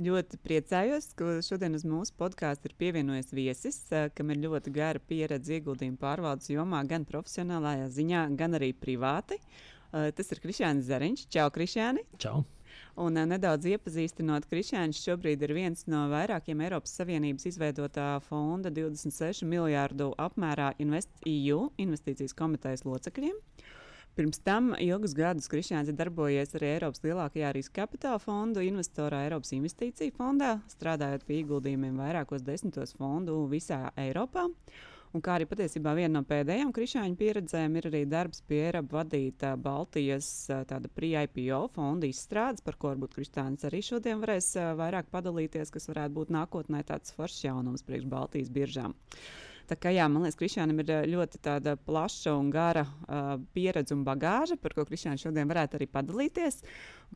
Ļoti 0.00 0.38
priecājos, 0.40 1.10
ka 1.18 1.34
šodien 1.44 1.76
uz 1.76 1.82
mūsu 1.84 2.14
podkāstu 2.16 2.70
ir 2.70 2.76
pievienojies 2.80 3.34
viesis, 3.36 3.76
kam 4.16 4.32
ir 4.32 4.40
ļoti 4.40 4.72
gara 4.72 5.02
pieredze 5.04 5.58
ieguldījumu 5.58 6.00
pārvaldes 6.00 6.48
jomā, 6.48 6.80
gan 6.88 7.04
profesionālajā 7.04 7.90
ziņā, 7.92 8.22
gan 8.40 8.56
arī 8.56 8.70
privāti. 8.72 9.36
Tas 9.92 10.32
ir 10.32 10.40
Krišjānis 10.40 10.88
Zariņš. 10.88 11.26
Čau, 11.34 11.50
Krišjāni! 11.52 12.06
Čau! 12.16 12.40
Un 13.04 13.20
nedaudz 13.28 13.68
iepazīstinot, 13.68 14.48
Krišjānis 14.48 15.00
šobrīd 15.04 15.44
ir 15.44 15.52
viens 15.56 15.84
no 15.88 16.06
vairākiem 16.12 16.64
Eiropas 16.64 16.96
Savienības 16.96 17.50
izveidotā 17.52 18.08
fonda 18.24 18.72
26 18.72 19.44
miljārdu 19.48 20.10
apmērā 20.20 20.72
InvestEU 20.80 21.66
investīcijas 21.84 22.36
komitejas 22.36 22.84
locekļiem. 22.88 23.36
Pirms 24.12 24.42
tam 24.44 24.74
ilgus 24.76 25.14
gadus 25.16 25.46
Krišņāns 25.48 25.88
ir 25.88 25.96
darbojies 25.96 26.50
arī 26.58 26.74
Eiropas 26.74 27.00
lielākajā 27.00 27.50
riska 27.56 27.78
kapitāla 27.78 28.20
fondu 28.20 28.60
investorā 28.60 29.22
Eiropas 29.24 29.54
investīciju 29.56 30.12
fondā, 30.18 30.58
strādājot 30.68 31.22
pie 31.24 31.38
ieguldījumiem 31.40 31.96
vairākos 31.96 32.44
desmitos 32.44 32.92
fondu 32.98 33.38
visā 33.48 33.86
Eiropā. 33.96 34.50
Un 35.16 35.24
kā 35.24 35.38
arī 35.38 35.46
patiesībā 35.48 35.94
viena 35.96 36.18
no 36.18 36.22
pēdējām 36.28 36.74
krišāņu 36.76 37.16
pieredzēm 37.20 37.78
ir 37.80 37.88
arī 37.88 38.02
darbs 38.08 38.44
pie 38.48 38.58
Eiropas 38.66 38.98
vadītā 38.98 39.54
Baltijas 39.64 40.28
pre-IPO 40.92 41.62
fonda 41.72 42.08
izstrādes, 42.08 42.60
par 42.64 42.76
ko 42.76 42.92
varbūt 42.92 43.16
Kristāns 43.16 43.64
arī 43.68 43.80
šodien 43.86 44.20
varēs 44.20 44.50
vairāk 44.76 45.08
padalīties, 45.12 45.72
kas 45.72 45.88
varētu 45.88 46.18
būt 46.20 46.34
nākotnē 46.36 46.84
tāds 46.84 47.16
foršs 47.16 47.46
jaunums 47.46 47.88
priekš 47.88 48.12
Baltijas 48.12 48.52
biržām. 48.52 48.92
Tā 49.72 49.78
kā, 49.80 49.88
jā, 49.88 50.04
man 50.12 50.26
liekas, 50.26 50.36
Krišānam 50.36 50.82
ir 50.82 50.90
ļoti 51.08 51.38
plaša 51.86 52.34
un 52.36 52.50
gara 52.52 52.82
uh, 52.84 53.38
pieredze 53.56 53.94
un 53.96 54.02
bagāža, 54.04 54.58
par 54.60 54.74
ko 54.76 54.84
Krišāns 54.84 55.24
šodien 55.24 55.48
varētu 55.48 55.78
arī 55.78 55.86
padalīties. 55.88 56.60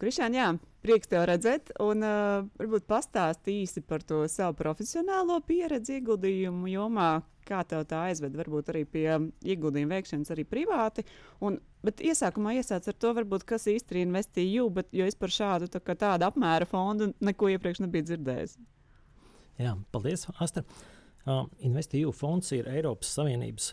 Krišān, 0.00 0.38
jā, 0.38 0.46
prieks 0.80 1.10
tev 1.10 1.26
redzēt, 1.28 1.74
un 1.84 2.00
uh, 2.06 2.46
varbūt 2.56 2.86
pastāst 2.88 3.50
īsi 3.52 3.84
par 3.84 4.06
to 4.08 4.22
savu 4.32 4.56
profesionālo 4.56 5.36
pieredzi 5.44 5.98
ieguldījumu 5.98 6.72
jomā, 6.72 7.10
kā 7.44 7.60
tev 7.68 7.84
tā 7.90 8.06
aizved 8.08 8.40
varbūt 8.40 8.72
arī 8.72 8.86
pie 8.88 9.06
ieguldījuma 9.44 9.98
veikšanas 9.98 10.32
arī 10.32 10.48
privāti. 10.48 11.04
Un, 11.44 11.60
bet 11.84 12.00
iesākumā 12.00 12.56
iesāc 12.56 12.88
ar 12.88 12.96
to, 12.96 13.12
varbūt, 13.20 13.44
kas 13.52 13.68
īsti 13.68 13.98
ir 13.98 14.04
investīju, 14.06 14.70
bet 14.80 14.96
jo 14.96 15.04
es 15.04 15.20
par 15.20 15.36
šādu 15.42 15.68
tā, 15.68 15.84
tādu 15.92 16.30
apmēra 16.32 16.72
fondu 16.72 17.12
neko 17.20 17.52
iepriekš 17.52 17.84
nebiju 17.84 18.14
dzirdējis. 18.14 18.60
Jā, 19.60 19.76
paldies, 19.92 20.24
Asta. 20.40 20.64
Uh, 20.64 20.95
InvestEU 21.26 22.12
fonds 22.14 22.52
ir 22.54 22.68
Eiropas 22.70 23.10
Savienības 23.16 23.72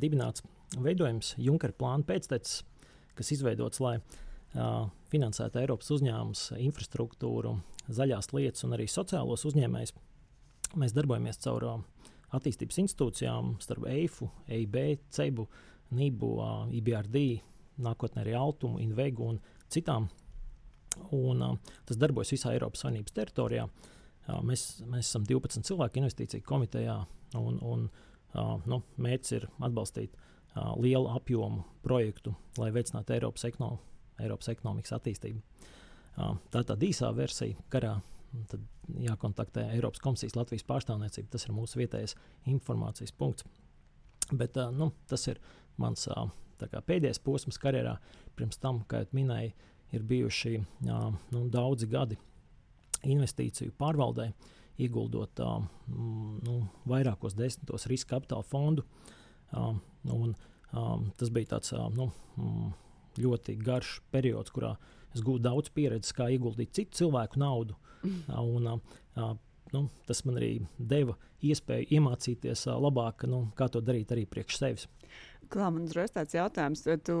dibināts 0.00 0.44
veidojums 0.80 1.34
Junkera 1.36 1.76
plāna 1.76 2.06
pēctecis, 2.08 2.62
kas 3.14 3.32
izveidots, 3.36 3.80
lai 3.84 3.98
finansētu 5.12 5.60
Eiropas 5.60 5.90
uzņēmumus, 5.92 6.46
infrastruktūru, 6.64 7.58
zaļās 7.92 8.32
lietas 8.32 8.64
un 8.64 8.76
arī 8.76 8.88
sociālos 8.88 9.44
uzņēmējus. 9.50 9.92
Mēs 10.80 10.94
darbojamies 10.96 11.42
caur 11.44 11.68
attīstības 12.34 12.80
institūcijām, 12.86 13.56
starp 13.62 13.84
EIFU, 13.90 14.30
EIB, 14.48 14.78
CEBU, 15.14 15.46
NIBU, 15.94 16.30
IBRD, 16.80 17.24
nākotnē 17.84 18.24
arī 18.24 18.38
Altumu, 18.38 18.80
Invegu 18.82 19.28
un 19.34 19.42
citām. 19.70 20.08
Un, 21.14 21.42
tas 21.84 21.98
darbojas 21.98 22.32
visā 22.32 22.54
Eiropas 22.54 22.86
Savienības 22.86 23.14
teritorijā. 23.14 23.66
Uh, 23.66 23.93
Mēs, 24.24 24.80
mēs 24.88 25.08
esam 25.10 25.24
12 25.28 25.66
cilvēku 25.68 26.00
investīciju 26.00 26.44
komitejā, 26.48 26.96
un, 27.36 27.58
un 27.60 27.88
nu, 28.70 28.80
mērķis 28.96 29.34
ir 29.36 29.48
atbalstīt 29.60 30.14
lielu 30.80 31.10
apjomu 31.12 31.64
projektu, 31.82 32.34
lai 32.60 32.70
veicinātu 32.74 33.16
Eiropas, 33.16 33.44
ekono, 33.48 33.76
Eiropas 34.22 34.48
ekonomikas 34.54 34.94
attīstību. 34.96 35.42
Tā 36.14 36.62
ir 36.62 36.68
tāda 36.70 36.86
īsā 36.86 37.10
versija, 37.16 37.58
karā. 37.72 37.98
Tad 38.50 38.62
jākontaktē 38.98 39.68
Eiropas 39.76 40.02
komisijas 40.02 40.34
Latvijas 40.34 40.64
pārstāvniecība. 40.66 41.30
Tas 41.30 41.44
ir 41.46 41.54
mūsu 41.54 41.78
vietējais 41.78 42.16
informācijas 42.50 43.14
punkts. 43.14 43.46
Bet 44.32 44.58
nu, 44.74 44.88
tas 45.10 45.28
ir 45.30 45.38
mans 45.78 46.08
kā, 46.08 46.80
pēdējais 46.80 47.22
posms 47.22 47.60
karjerā. 47.62 47.98
Pirms 48.34 48.58
tam, 48.62 48.82
kā 48.90 49.04
jau 49.04 49.10
minēju, 49.14 49.52
ir 49.94 50.06
bijuši 50.10 50.56
nu, 50.88 51.44
daudzi 51.52 51.86
gadi 51.90 52.18
investīciju 53.10 53.74
pārvaldē, 53.78 54.30
ieguldot 54.82 55.40
uh, 55.44 55.60
nu, 56.44 56.56
vairākos 56.90 57.36
desmitos 57.38 57.86
riska 57.90 58.16
kapitāla 58.16 58.46
fondu. 58.48 58.86
Un, 59.54 60.34
tas 61.14 61.30
bija 61.30 61.54
tāds 61.54 61.70
nu, 61.94 62.08
ļoti 63.22 63.54
garš 63.62 64.00
periods, 64.10 64.50
kurā 64.54 64.74
es 65.14 65.22
gūstu 65.22 65.44
daudz 65.44 65.70
pieredzes, 65.74 66.14
kā 66.16 66.26
ieguldīt 66.34 66.74
citu 66.74 67.04
cilvēku 67.04 67.38
naudu. 67.38 67.76
Mm. 68.02 68.40
Un, 68.40 69.38
nu, 69.74 69.84
tas 70.08 70.24
man 70.26 70.40
arī 70.40 70.56
deva 70.78 71.14
iespēju 71.44 71.90
iemācīties 71.94 72.66
labāk, 72.82 73.26
nu, 73.30 73.44
kā 73.58 73.68
to 73.70 73.82
darīt 73.84 74.12
arī 74.14 74.26
priekš 74.30 74.58
sevis. 74.58 74.88
Klā, 75.50 75.68
man 75.72 75.86
uzreiz 75.88 76.12
tāds 76.14 76.34
jautājums. 76.36 76.84
Tu 77.06 77.16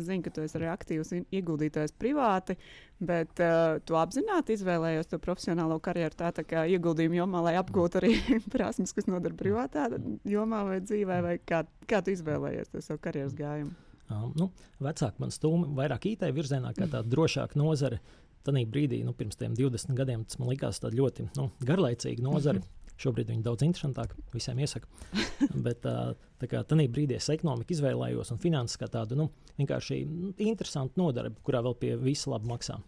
zini, 0.00 0.22
ka 0.24 0.32
tu 0.34 0.44
esi 0.44 0.58
arī 0.58 0.68
aktīvs 0.72 1.12
ieguldītājs 1.34 1.94
privāti, 1.98 2.58
bet 2.98 3.42
uh, 3.44 3.78
tu 3.86 3.98
apzināti 3.98 4.56
izvēlējies 4.58 5.10
to 5.10 5.20
profesionālo 5.22 5.78
karjeru 5.82 6.18
tā, 6.18 6.30
tā 6.36 6.44
kā 6.48 6.64
ieguldījumu 6.74 7.20
jomā, 7.20 7.42
lai 7.48 7.56
apgūtu 7.60 8.00
arī 8.02 8.14
prasmes, 8.54 8.94
kas 8.96 9.10
noder 9.10 9.36
privātā 9.38 9.88
jomā 10.28 10.64
vai 10.68 10.80
dzīvē, 10.84 11.20
vai 11.24 11.36
kā, 11.42 11.64
kā 11.90 12.02
tu 12.04 12.14
izvēlējies 12.16 12.72
to 12.74 12.84
savu 12.84 13.02
karjeras 13.04 13.36
gājumu? 13.38 13.74
Um, 14.08 14.32
nu, 14.38 14.48
vecāki 14.80 15.20
man 15.20 15.34
stūmi 15.34 15.74
vairāk 15.76 16.08
IT 16.08 16.24
virzienā, 16.32 16.72
kā 16.76 16.86
tāda 16.88 17.04
drošāka 17.12 17.60
nozare. 17.60 18.00
Tajā 18.46 18.64
brīdī, 18.70 19.02
nu, 19.04 19.12
pirms 19.12 19.36
20 19.36 19.92
gadiem, 19.98 20.22
tas 20.24 20.38
man 20.40 20.48
likās 20.48 20.78
ļoti 20.80 21.26
nu, 21.36 21.50
garlaicīga 21.68 22.22
nozare. 22.24 22.62
Mm 22.62 22.64
-hmm. 22.64 22.77
Šobrīd 22.98 23.30
viņi 23.30 23.44
daudz 23.46 23.62
interesantāk, 23.62 24.14
visiem 24.34 24.58
iesaku. 24.58 24.88
Bet 25.66 25.84
tā 25.86 26.48
kā 26.50 26.64
tajā 26.66 26.88
brīdī 26.90 27.14
es 27.18 27.28
ekonomiku 27.30 27.76
izvēlējos 27.76 28.32
un 28.34 28.40
finanses 28.42 28.80
kā 28.80 28.88
tādu 28.90 29.18
nu, 29.20 29.28
vienkārši 29.60 30.00
nu, 30.08 30.32
interesantu 30.42 30.98
nodarbi, 30.98 31.38
kurā 31.46 31.62
vēl 31.66 31.76
pie 31.78 31.92
visa 32.00 32.32
labi 32.34 32.50
maksā. 32.50 32.80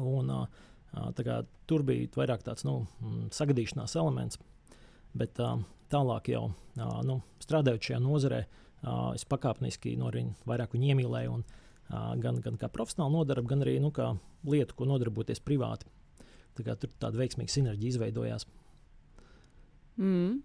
Un, 0.00 0.32
kā, 1.20 1.42
tur 1.68 1.84
bija 1.84 2.08
vairāk 2.16 2.44
tāds 2.46 2.64
nu, 2.68 2.80
sagadīšanās 3.36 3.98
elements. 4.00 4.40
Bet 5.18 5.36
tālāk 5.92 6.32
jau 6.32 6.48
nu, 7.04 7.20
strādājot 7.44 7.90
šajā 7.90 8.00
nozarē, 8.04 8.42
es 9.16 9.24
pakāpeniski 9.28 9.96
no 10.00 10.12
viņa 10.14 10.48
vairāk 10.48 10.76
viņu 10.76 10.92
iemīlēju. 10.94 11.36
Un, 11.36 11.46
gan, 12.20 12.40
gan 12.44 12.58
kā 12.60 12.68
profesionāli 12.72 13.16
nodarbi, 13.16 13.48
gan 13.48 13.64
arī 13.64 13.78
nu, 13.80 13.90
kā 13.94 14.10
lietu, 14.48 14.76
ko 14.76 14.88
nodarboties 14.88 15.40
privāti. 15.44 15.88
Tā 16.58 16.66
kā 16.66 16.74
tur 16.80 16.92
tāda 17.00 17.20
veiksmīga 17.20 17.52
sinerģija 17.54 17.94
izveidojās. 17.94 18.46
Mm. 19.98 20.42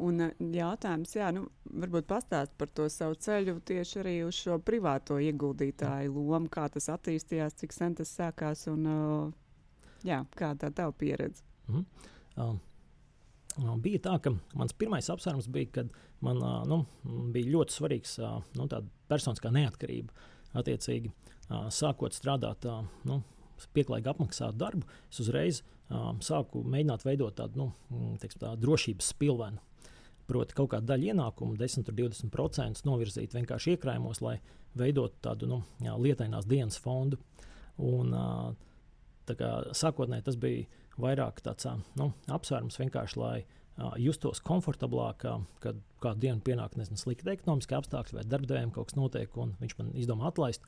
Un 0.00 0.22
eh, 0.24 0.32
jautājums, 0.56 1.12
jā, 1.16 1.28
nu, 1.34 1.44
varbūt 1.82 2.08
pastāst 2.08 2.54
par 2.58 2.70
to 2.74 2.86
savu 2.92 3.18
ceļu 3.20 3.58
tieši 3.68 4.00
arī 4.00 4.14
uz 4.24 4.38
šo 4.38 4.56
privāto 4.64 5.18
ieguldītāju 5.20 6.14
lomu, 6.14 6.48
kā 6.52 6.66
tas 6.72 6.88
attīstījās, 6.94 7.58
cik 7.60 7.76
sen 7.76 7.96
tas 7.98 8.12
sākās 8.16 8.64
un 8.72 8.88
uh, 8.88 9.28
jā, 10.06 10.22
kāda 10.38 10.68
tā 10.68 10.74
tava 10.82 10.96
pieredze. 10.96 11.44
Mm. 11.68 11.86
Uh. 12.36 12.58
Bija 13.82 13.98
tā, 14.06 14.12
ka 14.22 14.30
mans 14.56 14.72
pirmais 14.78 15.08
apsvērums 15.10 15.48
bija, 15.52 15.68
kad 15.80 15.88
man 16.24 16.38
uh, 16.38 16.60
nu, 16.70 16.84
bija 17.34 17.50
ļoti 17.50 17.74
svarīgs 17.74 18.14
uh, 18.22 18.38
nu, 18.56 18.68
personiskā 19.10 19.50
neatkarība. 19.52 20.14
Attiecīgi, 20.56 21.10
uh, 21.10 21.66
sākot 21.74 22.14
strādāt 22.14 22.64
uh, 22.70 22.86
nu, 23.10 23.18
pieklājīgi 23.74 24.08
apmaksātu 24.14 24.56
darbu, 24.62 24.86
es 25.10 25.20
uzreiz 25.24 25.60
uh, 25.60 25.79
sāku 26.24 26.62
mēģināt 26.66 27.04
veidot 27.06 27.34
tādu 27.36 27.64
nu, 27.64 27.66
mm, 27.90 28.16
teiksim, 28.22 28.42
tā, 28.44 28.54
drošības 28.60 29.12
spilvenu. 29.14 29.62
Proti, 30.30 30.54
kaut 30.54 30.70
kāda 30.70 30.92
daļa 30.92 31.10
ienākumu, 31.10 31.56
10 31.58 31.88
līdz 31.90 32.20
20% 32.30 32.84
novirzīt 32.86 33.32
vienkārši 33.34 33.74
iekrājumos, 33.74 34.20
lai 34.22 34.36
veidotu 34.78 35.18
tādu 35.26 35.48
nu, 35.50 35.62
jā, 35.82 35.96
lietainās 35.98 36.46
dienas 36.46 36.78
fondu. 36.78 37.18
Un, 37.82 38.14
uh, 38.14 38.52
kā, 39.26 39.50
sākotnēji 39.74 40.28
tas 40.28 40.38
bija 40.38 40.68
vairāk 41.00 41.42
tāds 41.42 41.66
nu, 41.98 42.12
apsvērums 42.30 42.78
vienkārši, 42.78 43.18
lai 43.18 43.34
uh, 43.42 43.96
justos 43.98 44.42
komfortablāk, 44.46 45.26
kad 45.64 45.82
kādu 46.04 46.26
dienu 46.26 46.44
pienāk 46.46 46.76
nezinu, 46.78 47.00
slikti 47.00 47.34
ekonomiski 47.34 47.76
apstākļi 47.78 48.20
vai 48.20 48.26
darbdevējiem 48.28 48.72
kaut 48.76 48.90
kas 48.90 48.98
notiek, 48.98 49.34
un 49.40 49.56
viņš 49.60 49.76
man 49.80 49.92
izdomā 49.98 50.30
atlaist. 50.30 50.66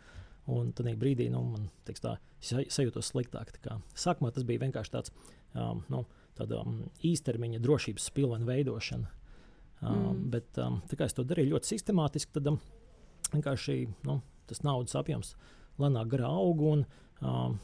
Un 0.50 0.72
tad 0.74 0.88
brīdī 0.98 1.28
nu, 1.30 1.42
man 1.52 1.68
tā, 1.86 2.16
sajūtos 2.42 3.12
sliktāk. 3.12 3.54
Sākumā 3.94 4.32
tas 4.34 4.46
bija 4.46 4.64
vienkārši 4.64 4.90
tāds 4.90 5.12
um, 5.54 5.84
nu, 5.92 6.02
tāda, 6.38 6.64
um, 6.64 6.80
īstermiņa 7.06 7.60
drošības 7.62 8.08
pilna 8.16 8.42
veidošana. 8.48 9.10
Mm. 9.82 10.18
Bet 10.30 10.58
um, 10.62 10.80
tā 10.90 10.98
kā 10.98 11.06
es 11.06 11.14
to 11.14 11.24
darīju 11.26 11.54
ļoti 11.54 11.72
sistemātiski, 11.74 12.34
tad 12.36 12.50
um, 12.50 12.58
vienkārši 13.32 13.76
nu, 14.08 14.20
tas 14.50 14.62
naudas 14.66 14.98
apjoms 14.98 15.34
lēnāk 15.82 16.10
garā 16.12 16.30
aug. 16.30 16.64
Un, 16.72 16.84
um, 17.22 17.58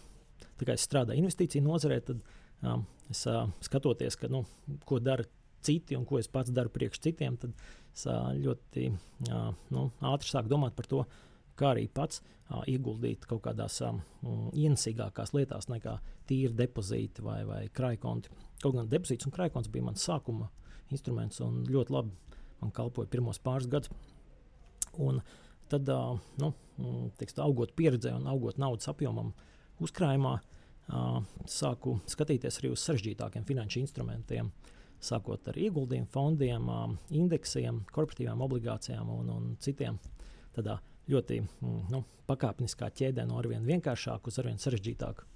tā 0.59 0.69
kā 0.69 0.79
es 0.79 0.87
strādāju 0.87 1.23
investīciju 1.23 1.67
nozarē, 1.67 2.01
tad 2.07 2.23
um, 2.63 2.87
es 3.11 3.25
uh, 3.31 3.47
skatoties, 3.65 4.19
ka, 4.19 4.31
nu, 4.33 4.45
ko 4.87 5.03
dara 5.03 5.27
citi 5.67 5.99
un 5.99 6.07
ko 6.07 6.21
es 6.21 6.31
pats 6.31 6.55
daru 6.55 6.71
priekš 6.75 7.03
citiem, 7.07 7.39
tad 7.41 7.55
es 7.95 8.07
uh, 8.07 8.31
ļoti 8.39 8.91
uh, 9.31 9.51
nu, 9.75 9.89
ātri 10.13 10.31
sāku 10.31 10.51
domāt 10.51 10.79
par 10.79 10.87
to, 10.91 11.05
kā 11.59 11.73
arī 11.75 11.89
pats 11.93 12.23
uh, 12.23 12.63
ieguldīt 12.71 13.27
kaut 13.29 13.43
kādās 13.47 13.81
um, 13.87 14.01
ienesīgākās 14.55 15.35
lietās 15.37 15.69
nekā 15.73 15.99
tīri 16.29 16.55
depozīti 16.57 17.25
vai, 17.25 17.43
vai 17.49 17.65
krājkonti. 17.75 18.33
Kaut 18.63 18.77
gan 18.77 18.89
depozīts 18.91 19.29
un 19.29 19.35
krājkonts 19.35 19.71
bija 19.73 19.91
mans 19.91 20.07
sākuma 20.07 20.49
instruments 20.95 21.43
un 21.45 21.63
ļoti 21.69 21.95
labi 21.95 22.17
man 22.61 22.73
kalpoja 22.75 23.11
pirmos 23.11 23.41
pāris 23.43 23.69
gadus. 23.71 23.91
Un 24.99 25.21
tad, 25.71 25.89
uh, 25.93 26.19
nu, 26.41 26.53
teiks, 27.19 27.37
tā, 27.37 27.45
augot 27.45 27.75
pieredzē 27.79 28.15
un 28.17 28.27
augot 28.31 28.59
naudas 28.59 28.89
apjomam 28.91 29.33
uzkrājumā, 29.85 30.39
uh, 30.89 31.21
sāku 31.47 31.99
skatīties 32.11 32.61
arī 32.61 32.73
uz 32.75 32.83
sarežģītākiem 32.87 33.47
finanšu 33.49 33.83
instrumentiem. 33.85 34.51
Sākot 35.05 35.47
ar 35.47 35.59
ieguldījumu 35.61 36.11
fondiem, 36.11 36.71
uh, 36.73 36.89
indeksiem, 37.15 37.85
korporatīvām 37.95 38.43
obligācijām 38.49 39.13
un, 39.15 39.35
un 39.35 39.51
citiem. 39.63 40.01
Tādā 40.57 40.81
ļoti 41.09 41.41
mm, 41.43 41.81
nu, 41.93 42.03
pakāpeniskā 42.29 42.91
ķēdē 43.01 43.25
no 43.29 43.39
arvien 43.41 43.67
vienkāršāku 43.67 44.33
uz 44.33 44.39
arvien 44.43 44.61
sarežģītāku. 44.61 45.27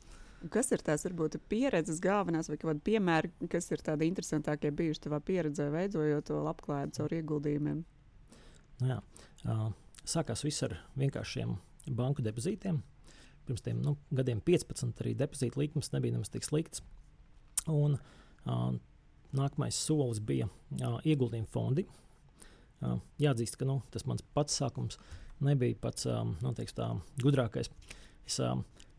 Kas 0.52 0.72
ir 0.74 0.82
tās 0.82 1.04
varbūt 1.06 1.38
pieredzes 1.50 2.00
galvenās 2.02 2.48
vai 2.50 2.58
kādi 2.58 2.82
piemēri, 2.82 3.30
kas 3.50 3.70
ir 3.70 3.82
tādi 3.86 4.08
interesantākie 4.10 4.72
bijuši 4.74 5.04
tavā 5.04 5.20
pieredzē, 5.22 5.68
veidojot 5.70 6.26
to 6.26 6.40
labklājību 6.42 6.96
caur 6.96 7.14
ieguldījumiem? 7.18 7.84
Nu 8.82 8.90
jā, 8.90 8.98
sākās 10.02 10.42
viss 10.42 10.64
ar 10.66 10.74
vienkāršiem 10.98 11.54
banku 11.94 12.24
depozītiem. 12.26 12.80
Pirms 13.46 13.62
tam 13.62 13.82
nu, 13.82 13.94
gadiem 14.14 14.42
15 14.42 15.02
arī 15.02 15.14
depozīta 15.18 15.60
likmes 15.62 15.92
nebija 15.94 16.16
nemaz 16.16 16.30
tik 16.34 16.46
slikts. 16.46 16.82
Un, 17.70 17.94
uh, 18.46 18.68
nākamais 19.34 19.78
solis 19.78 20.18
bija 20.22 20.48
uh, 20.48 20.98
ieguldījuma 21.06 21.50
fondi. 21.50 21.86
Uh, 22.82 22.98
jāatzīst, 23.22 23.58
ka 23.58 23.66
nu, 23.68 23.80
tas 23.94 24.06
mans 24.10 24.26
pats 24.34 24.58
sākums 24.58 24.98
nebija 25.44 25.78
pats 25.82 26.06
nu, 26.42 26.52
teiks, 26.56 26.74
tā, 26.76 26.88
gudrākais. 27.22 27.70
Es 28.28 28.38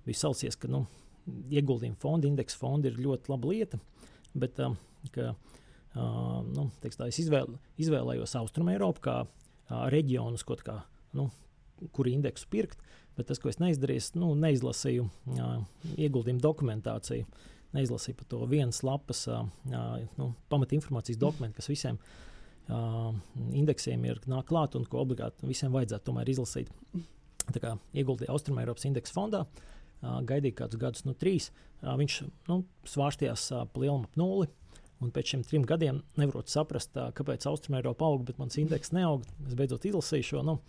biju 0.03 0.19
salsies, 0.19 0.57
ka 0.59 0.69
nu, 0.71 0.85
ieguldījuma 1.53 1.99
fondi, 2.01 2.29
indeksa 2.31 2.59
fondi 2.59 2.91
ir 2.91 2.99
ļoti 2.99 3.31
laba 3.31 3.51
lieta, 3.51 3.79
bet 4.35 4.59
ka, 5.15 5.29
nu, 5.95 6.67
teiks, 6.83 6.99
tā, 6.99 7.07
es 7.11 7.21
izvēl, 7.23 7.55
izvēlējos 7.81 8.35
Austrumu 8.41 8.73
Eiropu 8.73 9.05
kā 9.07 9.21
reģionus, 9.93 10.43
kā, 10.65 10.81
nu, 11.17 11.29
kur 11.95 12.09
indeksu 12.11 12.49
pirkt. 12.51 12.83
Bet 13.13 13.27
tas, 13.29 13.37
ko 13.37 13.51
es 13.51 13.59
neizdarīju, 13.61 14.15
nu, 14.17 14.31
neizlasīju 14.41 15.03
ieguldījumu 16.01 16.41
dokumentāciju, 16.41 17.27
neizlasīju 17.77 18.17
par 18.17 18.27
to 18.31 18.39
vienas 18.49 18.79
lapas 18.85 19.27
uh, 19.29 19.43
nu, 20.17 20.31
pamatinformācijas 20.49 21.19
dokumentu, 21.21 21.59
kas 21.59 21.69
visiem 21.69 21.99
uh, 21.99 22.32
indeksiem 22.69 24.05
ir 24.07 24.21
nāk 24.29 24.47
klāt 24.49 24.77
un 24.79 24.85
ko 24.89 25.01
obligāti 25.03 25.49
visiem 25.49 25.73
vajadzētu 25.73 26.07
tomēr 26.09 26.31
izlasīt. 26.31 26.71
Tā 27.51 27.59
kā 27.59 27.73
ieguldīju 27.91 28.31
Austrumēropas 28.31 28.85
indeksa 28.87 29.15
fondā, 29.17 29.41
uh, 29.43 30.19
gaidīju 30.27 30.55
kādus 30.61 30.79
gadus, 30.79 31.05
nu, 31.07 31.15
trīs. 31.19 31.49
Uh, 31.81 31.95
viņš 31.99 32.19
nu, 32.47 32.61
svārstījās 32.87 33.49
uh, 33.51 33.65
pa 33.67 33.83
lielam 33.83 34.05
ap 34.07 34.19
nulli. 34.19 34.47
Un 35.03 35.11
pēc 35.11 35.33
šiem 35.33 35.43
trim 35.43 35.65
gadiem 35.67 35.99
nevaru 36.15 36.45
saprast, 36.47 36.95
kāpēc 37.17 37.43
Austrumēropa 37.49 38.07
aug, 38.07 38.21
bet 38.23 38.37
mans 38.39 38.55
indeks 38.61 38.93
neaug. 38.95 39.25
Es 39.49 39.57
beidzot 39.59 39.83
izlasīju 39.89 40.27
šo. 40.29 40.43
Nu, 40.47 40.61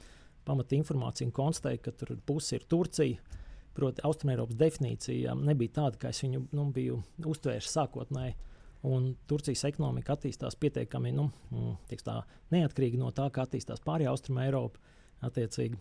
pamata 0.49 0.75
informāciju 0.75 1.29
un 1.29 1.37
konstatēju, 1.37 1.83
ka 1.85 1.93
tur 2.01 2.17
pusi 2.27 2.57
ir 2.59 2.67
Turcija. 2.67 3.39
Proti, 3.75 4.03
Austrumēropas 4.07 4.59
definīcija 4.59 5.37
nebija 5.39 5.77
tāda, 5.79 6.01
kā 6.03 6.11
es 6.15 6.23
viņu 6.25 6.45
nu, 6.55 6.67
biju 6.75 6.99
uztvērs 7.31 7.71
sākotnēji. 7.75 8.35
Un 8.85 9.15
Turcijas 9.29 9.65
ekonomika 9.65 10.13
attīstās 10.13 10.59
pietiekami 10.61 11.13
nu, 11.17 11.31
mm, 11.51 12.01
tā, 12.05 12.19
neatkarīgi 12.53 13.01
no 13.01 13.09
tā, 13.17 13.31
kā 13.33 13.47
attīstās 13.47 13.81
pārējā 13.85 14.11
Austrumēropa. 14.13 14.83
Attiecīgi, 15.25 15.79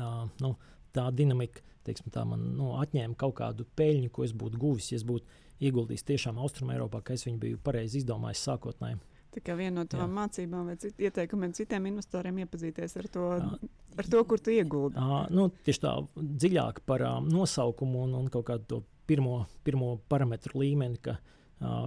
uh, 0.00 0.24
nu, 0.42 0.56
tā 0.90 1.04
dinamika 1.14 1.62
teiksim, 1.86 2.10
tā 2.14 2.24
man 2.26 2.42
nu, 2.56 2.72
atņēma 2.80 3.14
kaut 3.18 3.36
kādu 3.38 3.66
peļņu, 3.78 4.10
ko 4.14 4.26
es 4.26 4.34
būtu 4.34 4.58
guvis, 4.60 4.90
ja 4.92 4.98
es 4.98 5.06
būtu 5.06 5.40
ieguldījis 5.62 6.06
tiešām 6.10 6.40
Austrumēropā, 6.42 7.02
ka 7.06 7.16
es 7.16 7.26
viņu 7.26 7.40
biju 7.42 7.60
pareizi 7.62 8.00
izdomājis 8.02 8.44
sākotnēji. 8.48 8.98
Tā 9.32 9.40
kā 9.46 9.54
viena 9.56 9.80
no 9.80 9.86
tavām 9.88 10.12
mācībām 10.18 10.66
vai 10.68 10.74
cit, 10.76 10.98
ieteikumiem 11.00 11.54
citiem 11.56 11.86
investoriem 11.88 12.42
iepazīties 12.42 12.98
ar 13.00 13.06
to, 13.14 13.28
jā. 13.40 13.70
ar 14.02 14.10
to 14.12 14.24
kur 14.28 14.42
tu 14.42 14.52
ieguldi. 14.52 15.00
À, 15.00 15.22
nu, 15.32 15.46
tieši 15.64 15.84
tā 15.86 15.94
dziļāk 16.18 16.82
par 16.88 17.06
uh, 17.06 17.14
nosaukumu 17.24 18.02
un, 18.08 18.18
un 18.18 18.26
kaut 18.32 18.50
kādu 18.50 18.68
to 18.68 18.80
pirmo, 19.08 19.46
pirmo 19.64 19.94
parametru 20.12 20.60
līmeni, 20.60 21.00
ka 21.06 21.16
uh, 21.16 21.41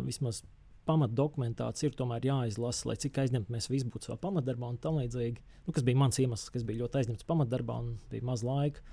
vismaz 0.06 0.44
pamatdokumentācija 0.86 1.90
ir 1.90 1.98
tomēr 1.98 2.28
jāizlasa, 2.28 2.90
lai 2.92 2.96
cik 3.02 3.18
aizņemti 3.24 3.54
mēs 3.54 3.70
visi 3.72 3.90
būtu 3.90 4.12
savā 4.12 4.20
pamatdarbā 4.22 4.70
un 4.70 4.80
tam 4.82 5.00
līdzīgi. 5.02 5.42
Nu, 5.66 5.74
kas 5.74 5.86
bija 5.86 5.98
mans 5.98 6.20
iemesls, 6.22 6.52
kas 6.54 6.66
bija 6.68 6.84
ļoti 6.84 7.02
aizņemts 7.02 7.28
pamatdarbā 7.30 7.80
un 7.82 7.96
bija 8.12 8.26
maz 8.28 8.46
laika 8.46 8.86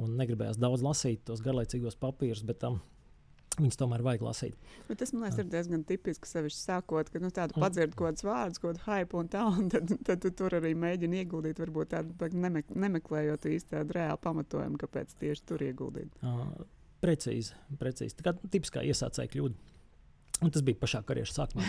un 0.00 0.16
negribējās 0.20 0.60
daudz 0.60 0.84
lasīt 0.84 1.24
tos 1.28 1.42
garlaicīgos 1.44 1.98
papīrus. 2.00 2.44
Bet, 2.48 2.64
um, 2.68 2.80
Viņus 3.56 3.78
tomēr 3.80 4.02
vajag 4.04 4.20
lasīt. 4.26 4.56
Bet 4.84 4.98
tas 5.00 5.14
man 5.14 5.22
liekas, 5.24 5.38
ir 5.40 5.46
diezgan 5.48 5.84
tipiski. 5.88 6.28
Sevišķi 6.28 6.58
sākot, 6.60 7.08
ka 7.08 7.22
nu, 7.22 7.30
tādu 7.32 7.56
padzird 7.56 7.94
kaut 7.96 8.10
kādus 8.10 8.26
vārdus, 8.26 8.60
kaut 8.60 8.76
kādu 8.76 8.82
hype 8.84 9.16
un 9.16 9.30
tā, 9.32 9.44
un 9.48 9.70
tad, 9.72 9.94
tad 10.04 10.20
tu 10.20 10.32
tur 10.36 10.58
arī 10.58 10.74
mēģini 10.76 11.22
ieguldīt. 11.22 11.62
Varbūt 11.64 11.94
tādu 11.94 12.28
nemek 12.36 12.74
nemeklējot 12.76 13.48
īsti 13.48 13.72
tādu 13.78 13.96
reālu 13.96 14.20
pamatojumu, 14.26 14.76
kāpēc 14.82 15.16
tieši 15.22 15.46
tur 15.48 15.64
ieguldīt. 15.64 16.12
Uh, 16.20 16.66
precīzi, 17.00 17.56
precīzi. 17.80 18.18
Tā 18.18 18.28
kā 18.28 18.36
tipiskā 18.44 18.84
iesācēja 18.90 19.32
kļūda. 19.32 19.75
Un 20.44 20.52
tas 20.52 20.64
bija 20.64 20.80
pašā 20.80 21.02
karjeras 21.06 21.36
sākumā. 21.36 21.64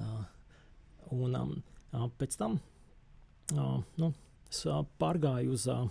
un 1.14 1.38
um, 1.38 1.54
pēc 2.18 2.36
tam 2.38 2.58
uh, 3.54 3.80
nu, 4.00 4.10
es 4.50 4.62
uh, 4.68 4.82
pārgāju 5.00 5.54
uz 5.54 5.66
uh, 5.70 5.86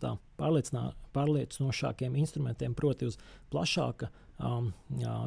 tā, 0.00 0.14
pārliecinošākiem 0.40 2.16
instrumentiem, 2.20 2.76
proti, 2.76 3.10
uz 3.10 3.18
plašāka 3.52 4.10
um, 4.38 4.72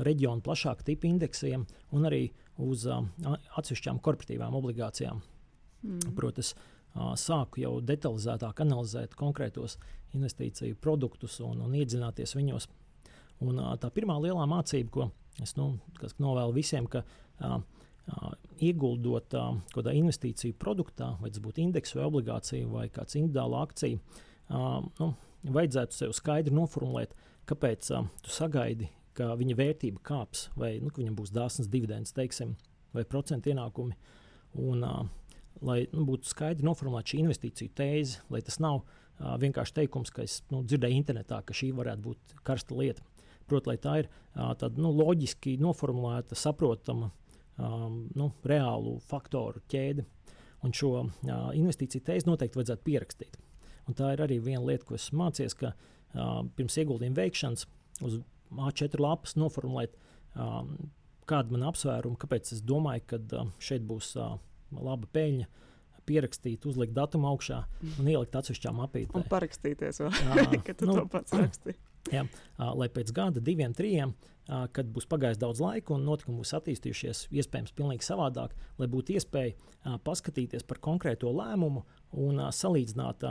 reģiona, 0.06 0.44
plašāka 0.46 0.88
tipa 0.88 1.10
indeksiem 1.10 1.66
un 1.96 2.10
arī 2.10 2.24
uz 2.64 2.88
um, 2.90 3.12
atsevišķām 3.28 4.02
korporatīvām 4.06 4.58
obligācijām. 4.58 5.22
Mm. 5.86 6.18
Uh, 6.18 7.14
sāku 7.20 7.62
jau 7.62 7.78
detalizētāk 7.86 8.64
analizēt 8.66 9.14
konkrētos 9.18 9.78
investīciju 10.18 10.78
produktus 10.82 11.40
un, 11.46 11.62
un 11.62 11.76
iedziļināties 11.78 12.34
viņos. 12.38 12.70
Un, 13.46 13.62
tā 13.82 13.90
pirmā 13.94 14.18
lielā 14.22 14.46
mācība, 14.50 14.90
ko 14.94 15.10
es 15.44 15.54
nu, 15.58 15.76
novēlu 16.22 16.56
visiem, 16.56 16.88
ka 16.90 17.04
uh, 17.04 17.60
uh, 17.60 18.34
ieguldot 18.64 19.36
uh, 19.38 19.54
kaut 19.70 19.82
kādā 19.82 19.94
investīciju 19.98 20.58
produktā, 20.60 21.14
vai 21.22 21.32
tas 21.34 21.44
būtu 21.44 21.62
indeks 21.66 21.96
vai 21.98 22.08
obligācija 22.08 22.70
vai 22.72 22.88
kāds 22.94 23.20
individuāla 23.20 23.62
akcija, 23.68 24.00
uh, 24.00 24.80
nu, 25.00 25.12
vajadzētu 25.58 25.98
sev 25.98 26.16
skaidri 26.18 26.56
noformulēt, 26.56 27.14
kāpēc 27.50 27.92
uh, 27.94 28.08
tu 28.26 28.34
sagaidi, 28.34 28.90
ka 29.18 29.34
viņa 29.38 29.58
vērtība 29.58 30.02
kāps, 30.06 30.48
vai 30.58 30.78
nu, 30.82 30.92
viņam 30.94 31.18
būs 31.18 31.34
dāsnas 31.36 31.70
dividends, 31.72 32.14
teiksim, 32.16 32.56
vai 32.96 33.06
procentu 33.06 33.54
ienākumi. 33.54 33.98
Un, 34.58 34.82
uh, 34.86 35.04
lai 35.66 35.84
nu, 35.94 36.06
būtu 36.08 36.30
skaidri 36.30 36.66
noformulēta 36.66 37.14
šī 37.14 37.22
investīciju 37.26 37.74
tēze, 37.78 38.24
lai 38.34 38.42
tas 38.46 38.60
nav 38.64 38.82
uh, 38.82 39.36
vienkārši 39.42 39.80
teikums, 39.82 40.14
ka 40.14 40.26
es 40.26 40.42
nu, 40.54 40.64
dzirdēju 40.66 41.02
internetā, 41.02 41.42
ka 41.46 41.56
šī 41.58 41.72
varētu 41.78 42.06
būt 42.10 42.38
karsta 42.48 42.78
lieta. 42.78 43.06
Protams, 43.48 43.72
lai 43.72 43.78
tā 43.82 43.96
ir 44.04 44.10
tāda 44.36 44.82
nu, 44.82 44.92
loģiski 44.96 45.56
noformulēta, 45.64 46.38
saprotama, 46.38 47.12
um, 47.58 48.06
nu, 48.18 48.32
reālu 48.48 48.98
faktoru 49.08 49.64
ķēde. 49.72 50.06
Un 50.66 50.74
šo 50.74 50.92
uh, 51.00 51.12
investīciju 51.56 52.06
tēzi 52.08 52.28
noteikti 52.30 52.58
vajadzētu 52.58 52.86
pierakstīt. 52.86 53.38
Un 53.88 53.96
tā 53.98 54.12
ir 54.16 54.24
arī 54.26 54.40
viena 54.44 54.64
lieta, 54.66 54.88
ko 54.88 54.98
esmu 54.98 55.22
mācījies, 55.22 55.56
ka 55.60 55.72
uh, 55.74 56.42
pirms 56.58 56.78
ieguldījuma 56.82 57.20
veikšanas 57.22 57.68
uz 58.06 58.20
A4 58.52 59.00
lapas 59.04 59.38
noformulēt, 59.38 59.96
um, 60.36 60.74
kāda 61.30 61.54
man 61.54 61.68
apsvēruma, 61.70 62.20
kāpēc 62.20 62.52
es 62.56 62.64
domāju, 62.66 63.06
ka 63.14 63.22
uh, 63.38 63.54
šeit 63.64 63.86
būs 63.88 64.16
uh, 64.20 64.38
laba 64.76 65.10
peļņa. 65.14 65.50
Pierakstīt, 66.08 66.64
uzlikt 66.64 66.94
datumu 66.96 67.28
augšā 67.34 67.58
un 68.00 68.08
ielikt 68.08 68.36
atsevišķā 68.40 68.72
mapītē. 68.72 69.12
Un 69.20 69.26
parakstīties, 69.28 70.00
vēl, 70.00 70.54
ka 70.70 70.76
tu 70.80 70.88
nu, 70.88 71.02
to 71.02 71.04
pats 71.12 71.36
rakstīji. 71.36 71.76
Jā, 72.14 72.24
lai 72.58 72.88
pēc 72.94 73.12
gada, 73.16 73.42
diviem, 73.44 73.74
trim, 73.76 74.14
kad 74.48 74.88
būs 74.96 75.08
pagājis 75.12 75.40
daudz 75.42 75.60
laika 75.60 75.92
un 75.96 76.06
notikumi 76.08 76.40
būs 76.40 76.54
attīstījušies 76.56 77.26
iespējams 77.36 77.74
pavisam 77.76 78.06
savādāk, 78.06 78.54
lai 78.80 78.88
būtu 78.92 79.18
iespēja 79.18 79.98
paskatīties 80.08 80.64
par 80.68 80.80
konkrēto 80.84 81.34
lēmumu 81.36 81.84
un 82.24 82.40
salīdzināt, 82.56 83.26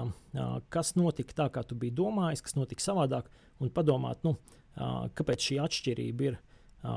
kas 0.69 0.93
notika 0.99 1.39
tā, 1.41 1.49
kā 1.55 1.65
tu 1.65 1.79
biji 1.79 1.97
domājis, 1.97 2.45
kas 2.45 2.59
notika 2.59 2.85
savādāk, 2.85 3.31
un 3.65 3.73
padomāt, 3.73 4.21
nu, 4.29 4.37
kāpēc 4.77 5.49
šī 5.49 5.63
atšķirība 5.65 6.31
ir. 6.31 6.39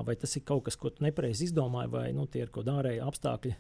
Vai 0.06 0.14
tas 0.20 0.36
ir 0.36 0.44
kaut 0.46 0.68
kas, 0.68 0.76
ko 0.78 0.92
tu 0.94 1.02
nepareizi 1.02 1.48
izdomāji, 1.48 1.90
vai 1.90 2.10
nu, 2.14 2.28
tie 2.30 2.44
ir 2.44 2.52
kaut 2.52 2.68
kādi 2.68 2.76
ārēji 2.76 3.00
apstākļi, 3.02 3.56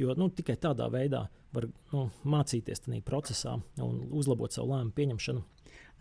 Jo 0.00 0.14
nu, 0.18 0.28
tikai 0.30 0.56
tādā 0.60 0.88
veidā 0.90 1.26
var 1.54 1.68
nu, 1.92 2.08
mācīties 2.26 2.82
tajā 2.86 3.02
procesā 3.06 3.58
un 3.82 4.00
uzlabot 4.10 4.54
savu 4.54 4.72
lēmumu 4.72 4.94
pieņemšanu. 4.96 5.44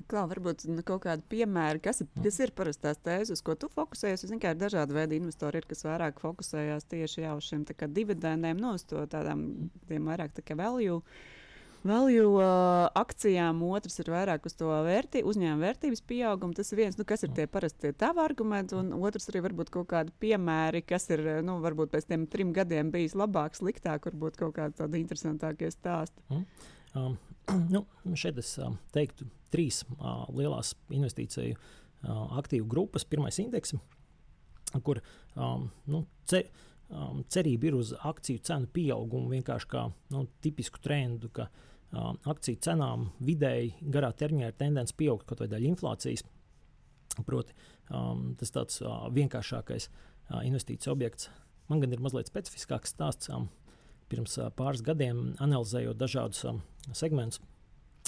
Klau, 0.09 0.23
varbūt 0.27 0.65
nu, 0.67 0.81
kaut 0.85 1.03
kādi 1.05 1.23
piemēri, 1.29 1.79
kas, 1.83 2.01
ir, 2.03 2.09
kas 2.25 2.39
ir 2.41 2.51
parasti 2.57 2.87
tās 2.87 2.99
tēzes, 3.05 3.37
uz 3.37 3.43
ko 3.45 3.53
tu 3.59 3.69
fokusējies. 3.71 4.25
Es 4.25 4.31
zinu, 4.31 4.41
ka 4.41 4.51
ir 4.51 4.59
dažādi 4.59 4.97
veidi 4.97 5.19
investori, 5.21 5.61
ir, 5.61 5.67
kas 5.69 5.85
vairāk 5.85 6.19
fokusējās 6.23 6.89
tieši 6.91 7.23
jau 7.23 7.37
uz 7.37 7.47
šiem 7.47 7.63
dividendiem, 7.93 8.59
no 8.59 8.73
nu, 8.73 9.05
tādām 9.13 9.45
vairāk 10.09 10.33
tā 10.35 10.43
value 10.49 10.57
value 10.59 10.97
uh, 10.97 11.15
akcijām, 12.95 13.59
otrs 13.75 13.99
ir 13.99 14.09
vairāk 14.13 14.45
uz 14.47 14.53
to 14.55 14.69
vērtī, 14.85 15.19
uzņēmuma 15.27 15.65
vērtības 15.65 16.01
pieaugumu. 16.07 16.55
Tas 16.55 16.71
ir 16.71 16.79
viens, 16.79 16.95
nu, 16.95 17.03
kas 17.07 17.25
ir 17.25 17.33
tie 17.35 17.43
parasti 17.51 17.91
tavi 17.99 18.21
argumenti, 18.23 18.77
un 18.79 18.93
otrs 19.03 19.27
arī 19.27 19.41
varbūt 19.43 19.71
kaut 19.73 19.89
kādi 19.91 20.13
piemēri, 20.23 20.83
kas 20.87 21.09
ir, 21.11 21.25
nu, 21.43 21.57
varbūt 21.63 21.91
pēc 21.91 22.07
tiem 22.07 22.23
trim 22.31 22.53
gadiem 22.55 22.91
bijis 22.93 23.17
labāk, 23.19 23.57
sliktāk, 23.59 24.07
varbūt 24.07 24.39
kaut 24.39 24.55
kādi 24.55 24.79
tādi 24.79 25.01
interesantākie 25.03 25.71
stāsti. 25.75 26.23
Mm. 26.31 26.45
Um, 26.95 27.17
nu, 27.75 27.83
šeit 28.15 28.39
es 28.39 28.53
um, 28.63 28.77
teiktu 28.95 29.27
trīs 29.51 29.81
uh, 29.97 30.23
lielās 30.31 30.71
investīciju 30.87 31.57
uh, 31.57 32.37
aktīvu 32.39 32.69
grupas. 32.71 33.03
Pirmais 33.03 33.41
indeks, 33.43 33.75
kur 34.87 35.03
um, 35.35 35.67
nu, 35.91 36.05
ce, 36.31 36.45
um, 36.95 37.25
cerība 37.27 37.73
ir 37.73 37.77
uz 37.81 37.91
akciju 37.99 38.39
cenu 38.47 38.71
pieaugumu, 38.71 39.33
vienkārši 39.35 39.71
kā 39.75 39.85
nu, 40.15 40.25
tipisku 40.45 40.79
trendu, 40.79 41.27
ka 41.35 41.49
uh, 41.51 41.69
akciju 41.93 42.61
cenām 42.63 43.07
vidēji 43.23 43.73
garā 43.93 44.11
termiņā 44.17 44.49
ir 44.49 44.57
tendence 44.57 44.95
pieaugt 44.97 45.27
kaut 45.29 45.43
vai 45.43 45.49
daļa 45.51 45.69
inflācijas. 45.73 46.25
Proti, 47.27 47.53
um, 47.93 48.31
tas 48.39 48.53
tāds 48.53 48.79
uh, 48.81 49.05
vienkāršākais 49.13 49.89
uh, 49.89 50.39
investīciju 50.41 50.93
objekts. 50.95 51.29
Man 51.69 51.83
gan 51.83 51.93
ir 51.93 52.01
mazliet 52.01 52.31
specifiskāks 52.31 52.95
stāsts. 52.95 53.29
Um, 53.29 53.51
pirms 54.09 54.37
uh, 54.41 54.49
pāris 54.53 54.81
gadiem, 54.85 55.35
analizējot 55.43 55.99
dažādus 55.99 56.41
um, 56.49 56.63
segmentus, 56.93 57.41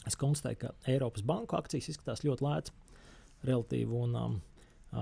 es 0.06 0.18
konstatēju, 0.20 0.62
ka 0.64 0.74
Eiropas 0.92 1.24
banku 1.26 1.58
akcijas 1.58 1.92
izskatās 1.94 2.26
ļoti 2.26 2.46
lētas 2.46 2.74
relatīvi 3.46 4.02
un 4.02 4.18
um, 4.18 4.36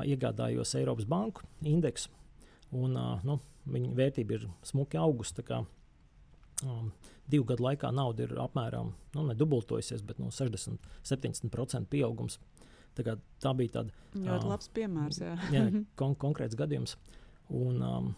iegādājos 0.03 0.75
Eiropas 0.79 1.07
banku 1.07 1.47
indeksu. 1.67 2.11
Un, 2.73 2.97
uh, 2.97 3.23
nu, 3.23 3.39
viņa 3.69 3.95
vērtība 3.97 4.37
ir 4.37 4.47
smuki 4.65 4.99
augusi. 4.99 5.43
Um, 5.53 6.91
divu 7.29 7.47
gadu 7.47 7.65
laikā 7.67 7.91
nauda 7.95 8.25
ir 8.25 8.33
apmēram 8.41 8.91
nu, 9.15 9.25
nedubultojusies, 9.29 10.03
bet 10.07 10.19
nu, 10.21 10.31
60-70% 10.33 11.89
pieaugums. 11.91 12.39
Tā, 12.93 13.15
tā 13.41 13.53
bija 13.57 13.79
tāda 13.79 13.93
ļoti 14.13 14.45
uh, 14.45 14.49
labs 14.51 14.69
piemērs. 14.75 15.21
Jā, 15.23 15.35
jā 15.53 15.63
kon 15.99 16.13
konkrēts 16.19 16.57
gadījums. 16.59 16.97
Un, 17.53 17.79
um, 17.81 18.11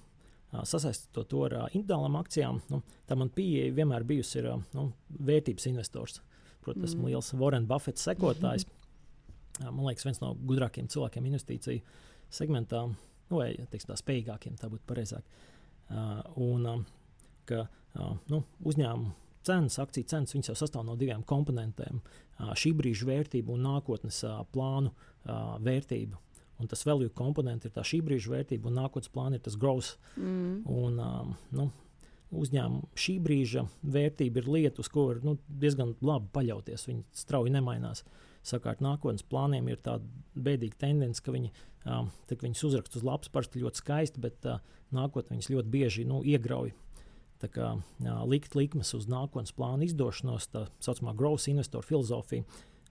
sasaistot 0.67 1.29
to 1.31 1.43
ar 1.47 1.57
uh, 1.61 1.67
individuālām 1.71 2.17
akcijām, 2.19 2.59
nu, 2.71 2.81
tā 3.07 3.17
man 3.19 3.31
pieeja 3.35 3.73
vienmēr 3.75 4.05
bijusi 4.07 4.41
ir, 4.41 4.49
uh, 4.51 4.65
nu, 4.75 4.89
vērtības 5.29 5.69
investors. 5.71 6.19
Protams, 6.65 6.89
esmu 6.91 7.05
mm. 7.05 7.11
liels 7.13 7.31
Warren 7.37 7.69
Buffett 7.69 8.01
sekotājs. 8.01 8.65
Mm. 8.65 9.69
Man 9.69 9.85
liekas, 9.85 10.03
viens 10.07 10.19
no 10.19 10.33
gudrākajiem 10.49 10.89
cilvēkiem 10.91 11.29
investīciju 11.29 11.83
segmentā, 12.33 12.81
nu, 12.89 13.37
vai 13.37 13.53
teiksim, 13.69 13.93
tā 13.93 13.99
spējīgākiem, 14.01 14.57
tā 14.59 14.67
būtu 14.71 14.83
pareizāk. 14.89 15.35
Uh, 15.85 16.19
un, 16.41 16.65
uh, 16.67 17.67
nu, 17.95 18.41
uzņēmuma 18.65 19.13
cenas, 19.45 19.79
akciju 19.79 20.09
cenas, 20.09 20.33
jau 20.35 20.55
sastāv 20.57 20.85
no 20.87 20.95
diviem 20.99 21.23
komponentiem 21.27 22.01
šī 22.57 22.73
brīža 22.75 23.07
vērtība 23.09 23.53
un 23.55 23.65
nākotnes 23.67 24.23
plānu 24.53 24.91
vērtība. 25.63 26.19
Un 26.61 26.69
tas 26.71 26.85
vēl 26.87 27.03
viens 27.03 27.15
komponents 27.15 27.67
ir 27.67 27.73
tā 27.75 27.83
šī 27.83 27.99
brīža 28.05 28.31
vērtība, 28.31 28.69
un 28.69 28.77
nākotnes 28.79 29.11
plāns 29.11 29.37
ir 29.37 29.43
tas 29.43 29.57
growth. 29.59 29.97
Mm. 30.15 30.61
Un, 30.71 31.01
nu, 31.55 31.65
uzņēmuma 32.35 32.99
šī 32.99 33.17
brīža 33.23 33.65
vērtība 33.95 34.41
ir 34.41 34.51
lieta, 34.51 34.83
uz 34.83 34.89
ko 34.91 35.09
var 35.09 35.19
nu, 35.25 35.35
diezgan 35.47 35.93
labi 36.05 36.31
paļauties. 36.35 36.87
Viņi 36.89 37.03
strauji 37.15 37.53
nemainās. 37.55 38.05
Savukārt, 38.45 38.83
nākotnes 38.85 39.25
plāniem 39.27 39.67
ir 39.71 39.81
tāda 39.83 40.05
bēdīga 40.47 40.79
tendence, 40.85 41.23
ka 41.25 41.33
viņi, 41.33 41.51
um, 41.89 42.11
viņus 42.29 42.63
uzrakst 42.69 42.97
uz 42.99 43.05
lapas 43.05 43.31
parasti 43.33 43.63
ļoti 43.63 43.81
skaisti, 43.81 44.21
bet 44.23 44.47
uh, 44.47 44.61
nākotnē 44.95 45.35
viņus 45.35 45.51
ļoti 45.55 45.73
bieži 45.73 46.07
nu, 46.07 46.21
iegrauj 46.23 46.71
kā, 47.53 47.71
jā, 48.03 48.15
likt 48.29 48.55
likmes 48.57 48.93
uz 48.97 49.07
nākotnes 49.11 49.53
plānu 49.55 49.85
izdošanos, 49.87 50.49
tā 50.53 50.65
saucamā 50.83 51.15
growth 51.17 51.49
investoru 51.51 51.87
filozofija, 51.87 52.45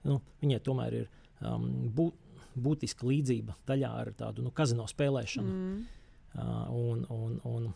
nu, 0.05 0.19
viņai 0.43 0.61
tomēr 0.65 0.99
ir 1.01 1.09
um, 1.41 1.67
bū, 1.95 2.09
būtiska 2.55 3.07
līdzība 3.07 3.57
daļā 3.67 3.91
ar 4.03 4.11
tādu 4.17 4.45
nu, 4.45 4.53
kazino 4.55 4.87
spēlēšanu. 4.89 5.55
Mm. 5.55 5.81
Uh, 6.35 6.53
un, 6.75 7.03
un, 7.15 7.35
un, 7.47 7.67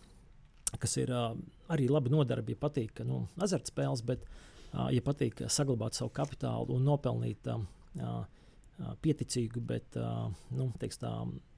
kas 0.79 0.98
ir 1.00 1.12
uh, 1.15 1.31
arī 1.71 1.88
laba 1.91 2.12
nodarbe, 2.12 2.53
ja 2.53 2.59
patīk 2.59 2.98
ka, 3.00 3.07
nu, 3.07 3.21
azartspēles, 3.39 4.03
bet, 4.07 4.25
uh, 4.74 4.89
ja 4.91 5.03
patīk 5.05 5.45
saglabāt 5.48 5.95
savu 5.95 6.12
kapitālu 6.15 6.75
un 6.75 6.83
nopelnīt 6.88 7.48
uh, 7.53 7.62
uh, 8.03 8.95
pieticīgu, 9.03 9.63
bet 9.63 9.95
uh, 10.00 10.27
nu, 10.55 10.71
teiks, 10.81 11.00
tā, 11.00 11.13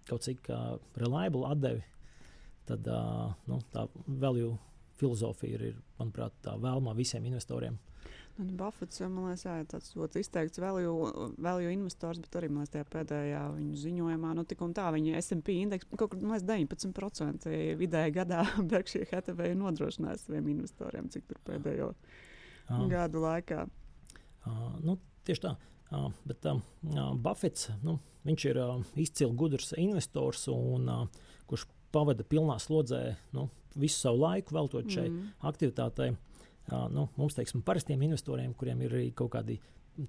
kaut 0.09 0.27
cik 0.27 0.51
uh, 0.53 0.75
reliable 1.01 1.47
atdevi, 1.49 1.81
tad 2.69 2.85
uh, 2.89 3.33
nu, 3.49 3.61
tā 3.73 3.87
value 4.21 4.53
filozofija 5.01 5.59
ir, 5.59 5.79
manuprāt, 5.99 6.35
tā 6.45 6.55
vēlmā 6.61 6.93
visiem 6.97 7.25
investoriem. 7.29 7.79
Nu, 8.37 8.45
Buffets 8.57 9.01
man 9.03 9.27
liekas, 9.27 9.43
jā, 9.43 9.55
tāds 9.69 9.91
ļoti 9.97 10.21
izteikts 10.23 10.61
value, 10.61 10.91
value 11.41 11.71
investors, 11.73 12.21
bet 12.23 12.37
arī 12.39 12.47
liekas, 12.49 12.71
tajā 12.73 12.87
pēdējā 12.93 13.41
viņu 13.57 13.79
ziņojumā, 13.81 14.31
nu, 14.37 14.45
tik 14.47 14.63
un 14.65 14.75
tā, 14.77 14.87
viņa 14.95 15.19
SP 15.19 15.57
indeks 15.59 15.89
kaut 15.91 16.13
kur 16.13 16.21
liekas, 16.21 16.45
19% 16.47 17.49
vidēji 17.81 18.15
gadā 18.15 18.45
Berkshire 18.71 19.09
Hathaway 19.11 19.57
nodrošinās 19.59 20.25
saviem 20.27 20.47
investoriem, 20.55 21.11
cik 21.11 21.27
tur 21.29 21.41
pēdējo 21.49 21.91
uh, 21.91 22.85
gadu 22.91 23.25
laikā. 23.25 23.65
Uh, 24.47 24.63
nu, 24.85 24.97
tieši 25.27 25.45
tā. 25.45 25.57
Uh, 25.91 26.07
bet 26.25 26.47
uh, 26.47 26.61
Buffets 27.19 27.67
nu, 27.83 27.97
ir 28.31 28.61
uh, 28.63 28.79
izcils 28.95 29.35
gudrs 29.35 29.73
investors, 29.77 30.47
un, 30.53 30.87
uh, 30.87 31.29
kurš 31.51 31.67
pavada 31.91 32.25
pilnā 32.27 32.57
slodzē 32.61 33.01
nu, 33.35 33.47
visu 33.75 33.99
savu 33.99 34.21
laiku 34.23 34.55
veltot 34.55 34.89
šai 34.91 35.07
mm. 35.09 35.29
aktivitātei. 35.51 36.13
Uh, 36.71 36.85
nu, 36.93 37.07
mums, 37.17 37.35
teiksim, 37.35 37.63
parastiem 37.65 38.01
investoriem, 38.05 38.53
kuriem 38.55 38.83
ir 38.85 38.93
arī 38.95 39.07
kaut 39.17 39.33
kādi 39.33 39.57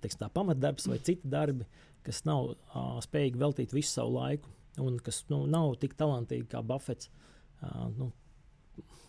teiksim, 0.03 0.29
pamatdarbs 0.35 0.87
vai 0.91 0.99
citi 1.03 1.29
darbi, 1.29 1.67
kas 2.07 2.23
nav 2.29 2.53
uh, 2.53 2.99
spējīgi 3.03 3.41
veltīt 3.41 3.75
visu 3.75 3.97
savu 3.97 4.19
laiku 4.19 4.53
un 4.83 4.99
kas 5.05 5.23
nu, 5.31 5.43
nav 5.51 5.75
tik 5.83 5.97
talantīgi 5.99 6.49
kā 6.53 6.63
Buffets. 6.67 7.11
Uh, 7.63 7.89
nu, 7.99 8.11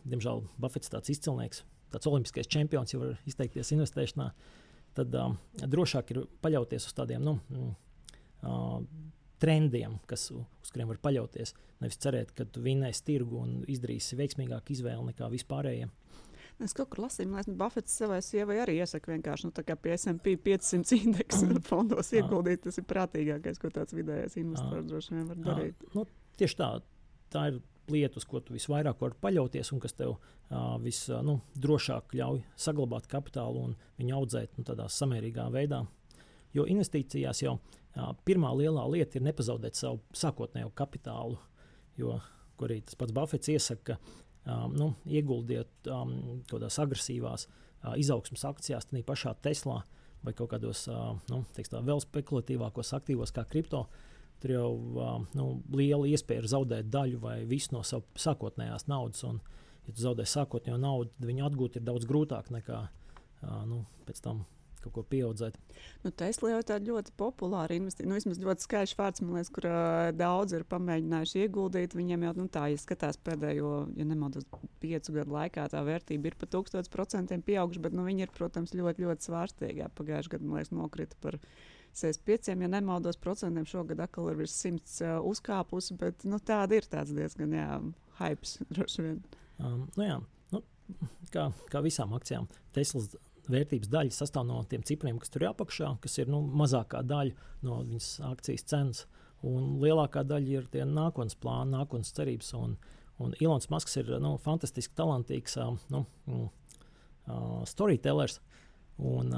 diemžēl 0.10 0.44
Buffets 0.62 0.90
ir 0.90 0.98
tāds 0.98 1.14
izcilnieks, 1.14 1.64
tāds 1.94 2.10
olimpiskais 2.10 2.50
čempions, 2.52 2.94
jau 2.94 3.04
var 3.04 3.16
izteikties 3.30 3.74
investēšanā. 3.76 4.30
Tad 4.98 5.16
uh, 5.18 5.36
drošāk 5.62 6.14
ir 6.14 6.24
paļauties 6.44 6.90
uz 6.90 6.98
tādiem 6.98 7.24
nu, 7.24 7.38
uh, 8.44 8.82
trendiem, 9.44 9.98
kas, 10.10 10.30
uz 10.32 10.72
kuriem 10.72 10.92
var 10.94 11.02
paļauties. 11.04 11.54
Nevis 11.84 12.00
cerēt, 12.00 12.32
ka 12.38 12.48
tu 12.48 12.64
vinnēsi 12.64 13.04
tirgu 13.10 13.42
un 13.44 13.58
izdarīsi 13.70 14.18
veiksmīgāku 14.20 14.76
izvēli 14.78 15.12
nekā 15.12 15.28
vispārējiem. 15.34 15.92
Es 16.64 16.76
kaut 16.78 16.92
kur 16.94 17.02
lasīju, 17.08 17.32
ka 17.34 17.56
Buffets 17.58 17.96
savai 17.98 18.20
sievai 18.24 18.60
arī 18.64 18.78
iesaka 18.84 19.12
vienkārši 19.12 19.50
nu, 19.50 19.54
pie 19.82 19.96
SP 19.98 20.36
500 20.46 21.00
indeksa 21.00 21.50
fondos 21.66 22.14
ieguldīt. 22.14 22.62
Tas 22.68 22.78
ir 22.80 22.88
prātīgākais, 22.88 23.60
ko 23.60 23.72
tāds 23.74 23.96
vidējais 23.98 24.38
investors 24.40 24.88
droši 24.88 25.18
vien 25.18 25.26
var 25.32 25.42
darīt. 25.50 25.88
Nu, 25.98 26.06
tieši 26.40 26.60
tā, 26.62 26.70
tā 27.34 27.48
ir 27.52 27.60
lieta, 27.92 28.22
uz 28.22 28.28
ko 28.30 28.40
tu 28.40 28.56
visvairāk 28.56 29.02
vari 29.02 29.20
paļauties 29.26 29.74
un 29.76 29.82
kas 29.84 29.98
tev 29.98 30.16
visdrošāk 30.84 32.14
nu, 32.14 32.20
ļauj 32.20 32.44
saglabāt 32.68 33.10
kapitālu 33.12 33.68
un 33.68 33.76
viņu 34.00 34.16
audzēt 34.22 34.58
nu, 34.60 34.68
tādā 34.68 34.88
samērīgā 34.92 35.50
veidā. 35.54 35.84
Jo 36.54 36.68
investīcijās 36.70 37.42
jau 37.44 37.58
pirmā 38.26 38.52
lielā 38.58 38.84
lieta 38.90 39.18
ir 39.18 39.26
nepazaudēt 39.28 39.78
savu 39.78 40.02
sākotnējo 40.18 40.72
kapitālu. 40.78 41.40
Jo, 41.98 42.18
kur 42.58 42.72
arī 42.72 42.82
tas 42.86 42.98
pats 42.98 43.14
Buffets 43.14 43.52
iesaka, 43.54 43.96
ka 43.96 44.54
um, 44.54 44.74
nu, 44.74 44.88
ieguldiet 45.06 45.90
um, 45.92 46.16
kaut 46.48 46.58
kādās 46.58 46.80
agresīvās 46.82 47.48
uh, 47.48 47.94
izaugsmas 48.00 48.46
akcijās, 48.50 48.90
tā 48.90 49.04
pašā 49.06 49.36
Teslā 49.46 49.84
vai 50.24 50.34
kaut 50.34 50.54
kādos 50.54 50.88
uh, 50.90 51.14
nu, 51.30 51.44
tā, 51.54 51.84
vēl 51.84 52.02
spekulatīvākos 52.02 52.94
aktīvos, 52.98 53.34
kā 53.36 53.46
kripto. 53.50 53.86
Tur 54.42 54.56
jau 54.56 54.70
uh, 54.74 55.18
nu, 55.38 55.50
liela 55.76 56.08
iespēja 56.10 56.44
ir 56.44 56.50
zaudēt 56.52 56.90
daļu 56.92 57.22
vai 57.24 57.38
visu 57.48 57.76
no 57.76 57.84
savas 57.88 58.26
sākotnējās 58.26 58.88
naudas. 58.92 59.24
Un, 59.28 59.40
ja 59.86 59.94
tu 59.94 60.02
zaudē 60.04 60.26
sākotnējo 60.28 60.80
naudu, 60.82 61.14
viņu 61.24 61.46
atgūt 61.48 61.78
ir 61.78 61.86
daudz 61.86 62.08
grūtāk 62.10 62.50
nekā 62.56 62.82
uh, 62.88 63.62
nu, 63.70 63.84
pēc 64.08 64.24
tam 64.24 64.46
kaut 64.84 64.94
ko 64.98 65.04
pieaudzēt. 65.08 65.58
Nu, 66.04 66.12
Tesla 66.20 66.54
jau 66.54 66.60
ir 66.62 66.68
tāda 66.70 66.90
ļoti 66.92 67.14
populāra 67.20 67.78
investīcija. 67.78 68.10
Nu, 68.10 68.18
vismaz 68.20 68.42
ļoti 68.44 68.66
skaļš 68.66 68.96
vārds, 69.00 69.24
liekas, 69.24 69.52
kur 69.56 69.68
uh, 69.70 70.10
daudz 70.18 70.56
ir 70.58 70.66
pamēģinājuši 70.70 71.44
ieguldīt. 71.46 71.98
Viņiem 71.98 72.26
jau 72.28 72.34
nu, 72.42 72.48
tā, 72.54 72.68
ja 72.74 72.80
skatās 72.82 73.20
pēdējo, 73.24 73.74
ja 74.00 74.08
nemaldos, 74.10 74.48
piecu 74.84 75.18
gadu 75.20 75.36
laikā, 75.38 75.68
tā 75.72 75.84
vērtība 75.88 76.32
ir 76.32 76.40
pa 76.40 76.50
tūkstotis 76.52 76.92
procentiem 76.94 77.44
pieauguša, 77.46 77.84
bet 77.88 77.96
nu, 77.98 78.06
viņi 78.08 78.28
ir, 78.28 78.34
protams, 78.36 78.76
ļoti, 78.78 79.08
ļoti 79.08 79.30
svārstīgi. 79.30 79.88
Pagājušajā 79.98 80.36
gadā, 80.36 80.50
man 80.50 80.62
liekas, 80.62 80.74
nokrita 80.76 81.20
par 81.24 81.40
65, 81.94 82.54
ja 82.54 82.70
nemaldos, 82.70 83.20
procentiem. 83.22 83.68
Šogad 83.70 84.02
atkal 84.04 84.32
ir 84.32 84.40
virs 84.42 84.56
100 84.64 84.80
uh, 85.06 85.18
uzkāpusi, 85.30 85.98
bet 86.00 86.26
nu, 86.28 86.42
tāda 86.42 86.80
ir 86.80 86.90
tāds 86.90 87.14
diezgan 87.14 87.54
jā, 87.54 87.68
hypes 88.20 88.58
droši 88.72 89.08
vien. 89.08 89.22
Um, 89.62 89.86
nu 89.98 90.08
jā. 90.08 90.18
Nu, 90.54 90.62
kā, 91.34 91.48
kā 91.72 91.82
visām 91.86 92.14
akcijām, 92.18 92.50
Teslas 92.76 93.14
vērtības 93.52 93.92
daļa 93.92 94.16
sastāv 94.16 94.48
no 94.48 94.62
tiem 94.70 94.84
cipriem, 94.88 95.20
kas 95.20 95.34
tur 95.34 95.46
ir 95.46 95.52
apakšā, 95.52 95.92
kas 96.04 96.18
ir 96.22 96.32
nu, 96.32 96.42
mazākā 96.62 97.04
daļa 97.08 97.50
no 97.68 97.82
viņas 97.84 98.10
akcijas 98.30 98.68
cenas. 98.70 99.06
Un 99.44 99.78
lielākā 99.82 100.24
daļa 100.24 100.60
ir 100.60 100.70
tie 100.72 100.86
nākotnes 100.88 101.36
plāni, 101.36 101.76
nākotnes 101.76 102.14
cerības. 102.16 102.54
Un, 102.56 102.78
un 103.20 103.34
Ilons 103.44 103.68
Masks 103.74 103.98
ir 104.00 104.14
nu, 104.24 104.38
fantastiski 104.44 104.96
talantīgs 104.96 105.58
nu, 105.92 106.06
uh, 106.30 106.46
storytellers. 107.68 108.40
Un, 109.04 109.34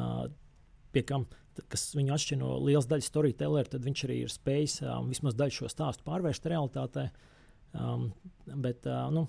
pie 0.94 1.02
kam 1.08 1.26
kas 1.72 1.88
viņu 1.96 2.14
atšķir 2.16 2.40
no 2.42 2.56
lielas 2.60 2.88
daļas 2.90 3.08
storytelleru, 3.12 3.72
tad 3.72 3.86
viņš 3.86 4.04
arī 4.08 4.20
ir 4.26 4.32
spējis 4.32 4.82
um, 4.84 5.10
vismaz 5.12 5.38
daļu 5.40 5.60
šo 5.60 5.72
stāstu 5.72 6.06
pārvērst 6.08 6.48
realitātē. 6.52 7.08
Um, 7.76 8.10
bet 8.46 8.88
uh, 8.90 9.08
nu, 9.14 9.26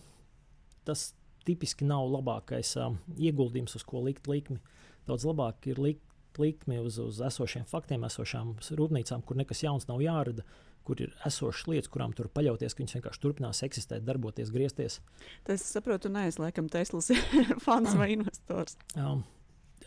tas 0.86 1.08
tipiski 1.46 1.86
nav 1.88 2.08
labākais 2.10 2.74
um, 2.82 2.98
ieguldījums, 3.16 3.76
uz 3.78 3.84
ko 3.86 4.02
likt 4.04 4.28
likmi. 4.30 4.58
Daudz 5.06 5.26
labāk 5.28 5.68
ir 5.70 5.80
likt 5.82 6.40
likmi 6.40 6.80
uz, 6.82 6.98
uz 7.00 7.20
esošiem 7.24 7.66
faktiem, 7.70 8.04
esošām 8.06 8.56
rūpnīcām, 8.78 9.22
kur 9.26 9.38
nekas 9.38 9.62
jauns 9.64 9.88
nav 9.88 10.02
jārada, 10.04 10.44
kur 10.86 11.00
ir 11.02 11.14
esošas 11.26 11.66
lietas, 11.70 11.90
kurām 11.92 12.12
tur 12.16 12.28
paļauties, 12.32 12.74
ka 12.74 12.82
viņas 12.82 12.96
vienkārši 12.98 13.22
turpinās 13.22 13.62
eksistēt, 13.66 14.04
darboties, 14.06 14.52
griezties. 14.54 15.00
Tas, 15.46 15.64
saprotu, 15.66 16.12
neesmu 16.12 16.46
laikam 16.46 16.70
Teslas 16.72 17.10
fans 17.66 17.96
vai 17.98 18.12
investors. 18.14 18.78
Um, 18.94 19.24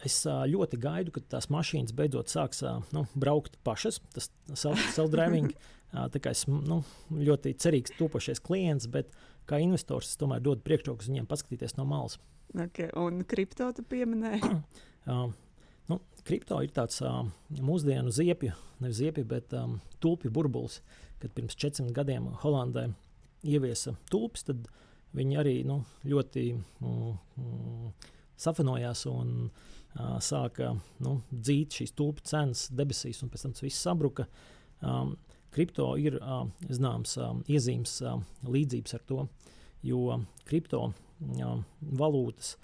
es 0.05 0.21
ļoti 0.25 0.79
gaidu, 0.81 1.15
kad 1.15 1.29
tās 1.35 1.49
mašīnas 1.53 1.95
beidzot 1.95 2.31
sāks 2.31 2.63
nu, 2.95 3.05
braukt 3.15 3.59
pašas, 3.67 4.01
tas 4.15 4.31
self-driving. 4.55 5.53
Uh, 5.89 6.03
tā 6.13 6.19
kā 6.21 6.29
es 6.35 6.43
nu, 6.45 6.83
ļoti 7.09 7.55
cerīgs 7.57 7.95
topošais 7.97 8.37
klients, 8.45 8.85
bet 8.93 9.07
kā 9.49 9.59
investors, 9.63 10.13
es 10.13 10.19
tomēr 10.21 10.43
dodu 10.45 10.63
priekšroku 10.65 11.07
viņiem 11.07 11.27
paskatīties 11.29 11.77
no 11.79 11.85
malas. 11.89 12.19
Okay. 12.53 12.89
Un 12.97 13.23
kripto 13.29 13.69
tu 13.77 13.85
pieminēji? 13.85 14.41
uh, 15.11 15.27
nu, 15.91 15.99
kripto 16.25 16.61
ir 16.65 16.73
tāds 16.73 17.01
uh, 17.05 17.21
mūsdienu 17.61 18.13
ziepju, 18.13 18.55
nevis 18.81 19.01
ziepju, 19.01 19.27
bet 19.29 19.53
um, 19.57 19.77
tulpju 20.01 20.33
burbulis. 20.33 20.79
Kad 21.19 21.33
pirms 21.35 21.57
400 21.59 21.93
gadiem 21.93 22.29
Holandē 22.41 22.87
ieviesa 23.43 23.93
tulpes, 24.11 24.45
tad 24.47 24.69
viņi 25.17 25.39
arī 25.41 25.55
nu, 25.67 25.81
ļoti 26.07 26.45
mm, 26.55 27.11
mm, 27.41 27.89
safanojās 28.39 29.03
un 29.11 29.33
uh, 29.49 30.17
sāka 30.23 30.71
nu, 31.03 31.19
dzīt 31.31 31.81
šīs 31.81 31.95
tulpu 31.97 32.23
cenas 32.29 32.67
debesīs, 32.71 33.21
un 33.23 33.31
pēc 33.33 33.45
tam 33.45 33.55
tas 33.57 33.65
viss 33.65 33.83
sabruka. 33.83 34.29
Um, 34.79 35.17
kripto 35.53 35.91
ir 35.99 36.19
zināms 36.69 37.17
iezīmes 37.49 37.99
līdzības 38.45 38.97
ar 38.97 39.05
to, 39.09 39.27
jo 39.85 40.19
kripto 40.49 40.91
valūtas 42.01 42.55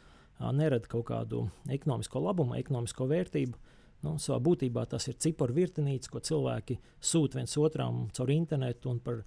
nerada 0.55 0.89
kaut 0.91 1.07
kādu 1.09 1.45
ekonomisko 1.71 2.21
labumu, 2.23 2.57
ekonomisko 2.59 3.07
vērtību. 3.11 3.61
Nu, 4.05 4.17
savā 4.21 4.37
būtībā 4.43 4.83
tas 4.89 5.07
ir 5.09 5.17
ciparu 5.17 5.55
virtenīts, 5.55 6.11
ko 6.11 6.19
cilvēki 6.21 6.77
sūta 7.01 7.39
viens 7.39 7.55
otram 7.57 8.05
caur 8.13 8.31
internetu 8.33 8.91
un 8.91 8.99
par 9.01 9.23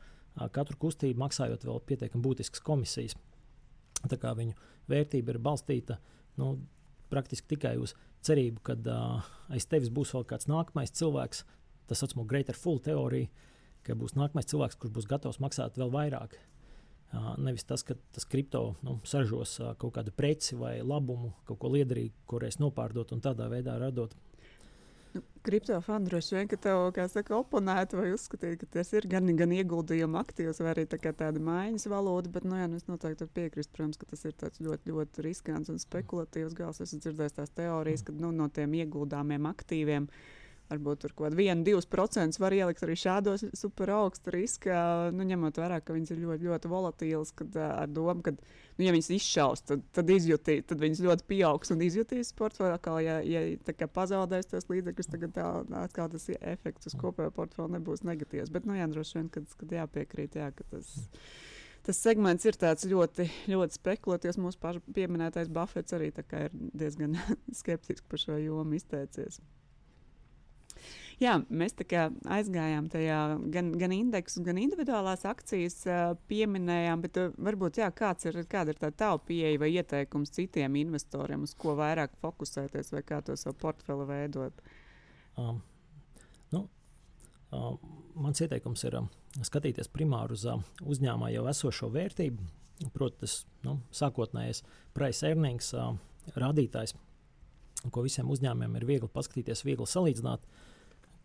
katru 0.54 0.76
kustību 0.84 1.18
maksājot 1.18 1.64
vēl 1.66 1.80
pietiekami 1.88 2.22
būtiskas 2.22 2.62
komisijas. 2.62 3.16
Tā 4.06 4.18
kā 4.20 4.34
viņu 4.38 4.54
vērtība 4.90 5.34
ir 5.34 5.40
balstīta 5.42 5.98
nu, 6.38 6.52
praktiski 7.10 7.56
tikai 7.56 7.74
uz 7.82 7.96
cerību, 8.26 8.62
ka 8.66 8.76
uh, 8.78 9.30
aiz 9.54 9.66
tevis 9.70 9.90
būs 9.94 10.12
vēl 10.14 10.26
kāds 10.28 10.48
nākamais 10.50 10.94
cilvēks, 10.94 11.44
tas 11.88 12.02
saucamo 12.02 12.26
greater 12.28 12.56
full 12.56 12.80
teoriju, 12.84 13.30
ka 13.86 13.96
būs 13.96 14.16
nākamais 14.18 14.48
cilvēks, 14.50 14.78
kurš 14.78 14.94
būs 14.94 15.08
gatavs 15.08 15.40
maksāt 15.42 15.80
vēl 15.80 15.92
vairāk. 15.94 16.36
Nevis 17.40 17.64
tas, 17.64 17.82
ka 17.88 17.96
tas 18.12 18.26
kripto 18.28 18.74
nu, 18.84 18.98
sažos 19.08 19.56
kaut 19.80 19.94
kādu 19.96 20.12
preci 20.12 20.58
vai 20.60 20.76
labumu, 20.84 21.32
kaut 21.48 21.62
ko 21.62 21.70
liederīgu, 21.72 22.12
ko 22.28 22.40
reiz 22.42 22.58
nopārdot 22.60 23.14
un 23.16 23.22
tādā 23.24 23.48
veidā 23.48 23.78
radot. 23.80 24.12
Nu, 25.14 25.22
Kriptofani 25.40 26.04
droši 26.04 26.34
vien, 26.34 26.48
ka 26.50 26.58
tev, 26.60 26.82
kā 26.92 27.06
saka, 27.08 27.32
oponētu 27.38 27.96
vai 27.96 28.10
uzskatīt, 28.12 28.58
ka 28.60 28.66
tas 28.76 28.92
ir 28.92 29.06
gan, 29.08 29.30
gan 29.38 29.54
ieguldījuma 29.56 30.20
aktīvs, 30.20 30.60
vai 30.60 30.74
arī 30.74 30.84
tā 30.84 30.98
tāda 31.00 31.40
maiņas 31.40 31.88
valoda, 31.88 32.28
bet, 32.34 32.44
nu 32.44 32.58
jā, 32.60 32.66
nu 32.68 32.76
es 32.76 32.84
noteikti 32.90 33.24
piekrītu, 33.38 33.72
protams, 33.72 33.96
ka 33.96 34.10
tas 34.10 34.26
ir 34.28 34.36
ļoti, 34.36 34.92
ļoti 34.92 35.24
riskants 35.24 35.72
un 35.72 35.80
spekulatīvs 35.80 36.52
gals. 36.58 36.82
Es 36.82 36.92
esmu 36.92 37.06
dzirdējis 37.06 37.38
tās 37.40 37.56
teorijas, 37.56 38.04
ka 38.04 38.12
nu, 38.20 38.34
no 38.36 38.50
tiem 38.52 38.76
ieguldāmiem 38.82 39.48
aktīviem 39.48 40.10
uh, 40.12 40.37
varbūt 40.68 41.02
tur 41.02 41.14
kaut 41.16 41.30
kāda 41.30 41.40
1-2% 41.40 42.40
var 42.42 42.54
ielikt 42.56 42.84
arī 42.84 42.96
šādos 42.98 43.44
super 43.56 43.92
augsta 43.96 44.32
riska, 44.34 44.78
nu, 45.16 45.26
ņemot 45.28 45.60
vērā, 45.60 45.80
ka 45.84 45.96
viņas 45.96 46.12
ir 46.14 46.22
ļoti, 46.24 46.48
ļoti 46.48 46.70
volatīlas, 46.72 47.32
kad 47.38 47.56
ar 47.64 47.90
domu, 47.92 48.22
ka, 48.26 48.34
nu, 48.34 48.86
ja 48.86 48.94
viņas 48.94 49.10
izšaus, 49.16 49.64
tad, 49.68 49.84
tad 49.96 50.12
izjutīs, 50.12 50.66
tad 50.68 50.82
viņas 50.82 51.04
ļoti 51.06 51.28
pieaugs 51.32 51.74
un 51.74 51.84
izjutīs 51.86 52.34
portfeļā, 52.38 52.78
kā 52.84 52.98
ja, 53.04 53.18
ja 53.24 53.90
pazaudēs 53.94 54.50
tos 54.52 54.68
līdzekļus, 54.72 55.12
tad 55.14 55.28
tā, 55.36 55.50
atkal 55.82 56.10
tas 56.12 56.28
efekts 56.38 56.90
uz 56.90 56.98
kopējo 57.00 57.32
portfeli 57.36 57.78
nebūs 57.78 58.04
negatīvs. 58.06 58.52
Bet, 58.54 58.68
nu, 58.68 58.76
jā, 58.78 58.88
droši 58.92 59.20
vien, 59.20 59.30
kad, 59.32 59.48
kad 59.60 59.78
jāpiekrīt, 59.80 60.40
jā, 60.40 60.50
ka 60.54 60.68
tas. 60.72 60.98
Tas 61.86 61.96
segments 62.04 62.44
ir 62.44 62.56
ļoti, 62.90 63.24
ļoti 63.48 63.78
spekulatīvs. 63.78 64.36
Mūsu 64.42 64.58
pašu 64.60 64.82
pieminētais 64.92 65.48
Buffets 65.48 65.94
arī 65.96 66.10
ir 66.12 66.50
diezgan 66.52 67.16
skeptisks 67.60 68.04
par 68.04 68.20
šo 68.20 68.36
jomu 68.42 68.76
izteicies. 68.76 69.38
Jā, 71.18 71.32
mēs 71.50 71.74
aizgājām 71.74 72.86
tajā 72.92 73.18
gan, 73.50 73.72
gan 73.74 73.94
indeksu, 73.94 74.38
gan 74.46 74.58
individuālās 74.62 75.24
akcijas 75.26 75.80
pieminējām, 76.30 77.00
bet 77.02 77.18
varbūt 77.42 77.80
jā, 77.82 77.88
kāds 77.90 78.28
ir, 78.30 78.38
kāda 78.46 78.70
ir 78.70 78.78
tā 78.78 78.92
tava 78.94 79.18
pieeja 79.26 79.58
vai 79.58 79.72
ieteikums 79.72 80.30
citiem 80.36 80.76
investoriem, 80.78 81.42
uz 81.42 81.56
ko 81.58 81.74
vairāk 81.78 82.14
fokusēties 82.22 82.94
vai 82.94 83.02
kā 83.08 83.18
to 83.26 83.34
savu 83.34 83.58
portfeli 83.58 84.06
veidot? 84.06 84.62
Um, 85.42 85.58
nu, 86.54 86.62
uh, 87.50 87.74
mans 88.14 88.44
ieteikums 88.46 88.86
ir 88.86 89.00
uh, 89.00 89.10
skatīties 89.42 89.90
primāri 89.90 90.38
uz 90.38 90.46
uh, 90.46 90.62
uzņēmumā 90.86 91.32
jau 91.34 91.48
esošo 91.50 91.90
vērtību. 91.98 92.46
Protams, 92.94 93.40
nu, 93.66 93.80
sākotnējais 93.90 94.62
price 94.94 95.26
earnings 95.26 95.74
uh, 95.74 95.96
rādītājs, 96.38 96.94
ko 97.90 98.06
visiem 98.06 98.30
uzņēmumiem 98.30 98.78
ir 98.78 98.90
viegli 98.94 99.10
paskatīties, 99.10 99.66
viegli 99.66 99.90
salīdzināt. 99.90 100.46
Uh, 100.46 100.67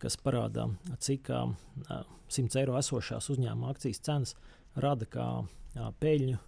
kas 0.02 0.18
parāda, 0.20 0.68
cik 1.02 1.30
uh, 1.32 1.54
100 2.28 2.60
eiro 2.62 2.76
esošās 2.80 3.30
uzņēmuma 3.34 3.70
akcijas 3.74 4.02
cenas 4.04 4.34
rada 4.80 5.06
kā 5.06 5.28
peļņu, 6.00 6.38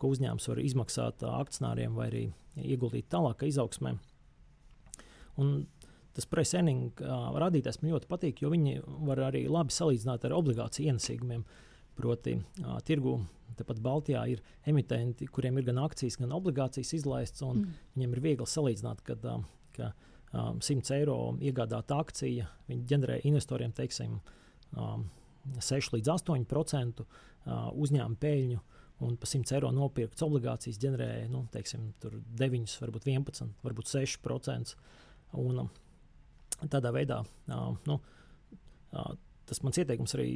ko 0.00 0.10
uzņēmums 0.12 0.48
var 0.50 0.60
izmaksāt 0.60 1.24
akcionāriem 1.28 1.96
vai 1.96 2.10
arī 2.10 2.24
ieguldīt 2.56 3.08
tālākā 3.12 3.48
izaugsmē. 3.48 3.94
Un 5.40 5.56
tas 6.16 6.28
presēning 6.32 6.96
uh, 7.04 7.30
rādītājs 7.36 7.82
man 7.82 7.92
ļoti 7.92 8.08
patīk, 8.08 8.42
jo 8.42 8.50
viņi 8.52 8.78
var 9.08 9.26
arī 9.28 9.44
labi 9.52 9.74
salīdzināt 9.76 10.24
ar 10.24 10.36
obligāciju 10.38 10.92
ienesīgumiem. 10.92 11.44
Proti, 11.96 12.34
uh, 12.36 12.76
tirgu 12.84 13.18
tepat 13.56 13.80
Baltijā 13.84 14.22
ir 14.32 14.42
emitenti, 14.68 15.28
kuriem 15.32 15.60
ir 15.60 15.68
gan 15.68 15.80
akcijas, 15.84 16.18
gan 16.20 16.32
obligācijas 16.36 16.92
izlaistas, 16.98 17.44
un 17.44 17.62
mm. 17.62 17.76
viņiem 17.96 18.16
ir 18.16 18.24
viegli 18.24 18.48
salīdzināt, 18.52 19.04
kad, 19.04 19.24
uh, 19.28 19.44
ka 19.76 19.92
um, 20.32 20.60
100 20.60 20.94
eiro 20.96 21.18
iegādāta 21.40 22.00
akcija, 22.02 22.48
viņi 22.70 22.88
ģenerē 22.90 23.20
investoriem 23.28 23.74
teiksim, 23.76 24.18
um, 24.76 25.06
6 25.62 25.94
līdz 25.94 26.12
8% 26.16 27.04
uh, 27.04 27.68
uzņēmuma 27.74 28.22
peļņu. 28.22 28.62
Un 29.06 29.18
par 29.20 29.28
100 29.28 29.58
eiro 29.58 29.70
nopirktas 29.76 30.24
obligācijas 30.24 30.78
ģenerēja 30.80 31.26
nu, 31.28 31.42
teiksim, 31.52 31.90
9, 32.00 32.76
varbūt 32.80 33.08
11, 33.12 33.50
varbūt 33.66 33.90
6%. 33.92 34.76
Un, 35.36 35.66
um, 35.66 35.70
tādā 36.72 36.92
veidā 36.96 37.20
uh, 37.20 37.74
nu, 37.86 37.98
uh, 38.96 39.10
tas 39.46 39.60
mans 39.62 39.78
ieteikums 39.82 40.16
arī 40.16 40.30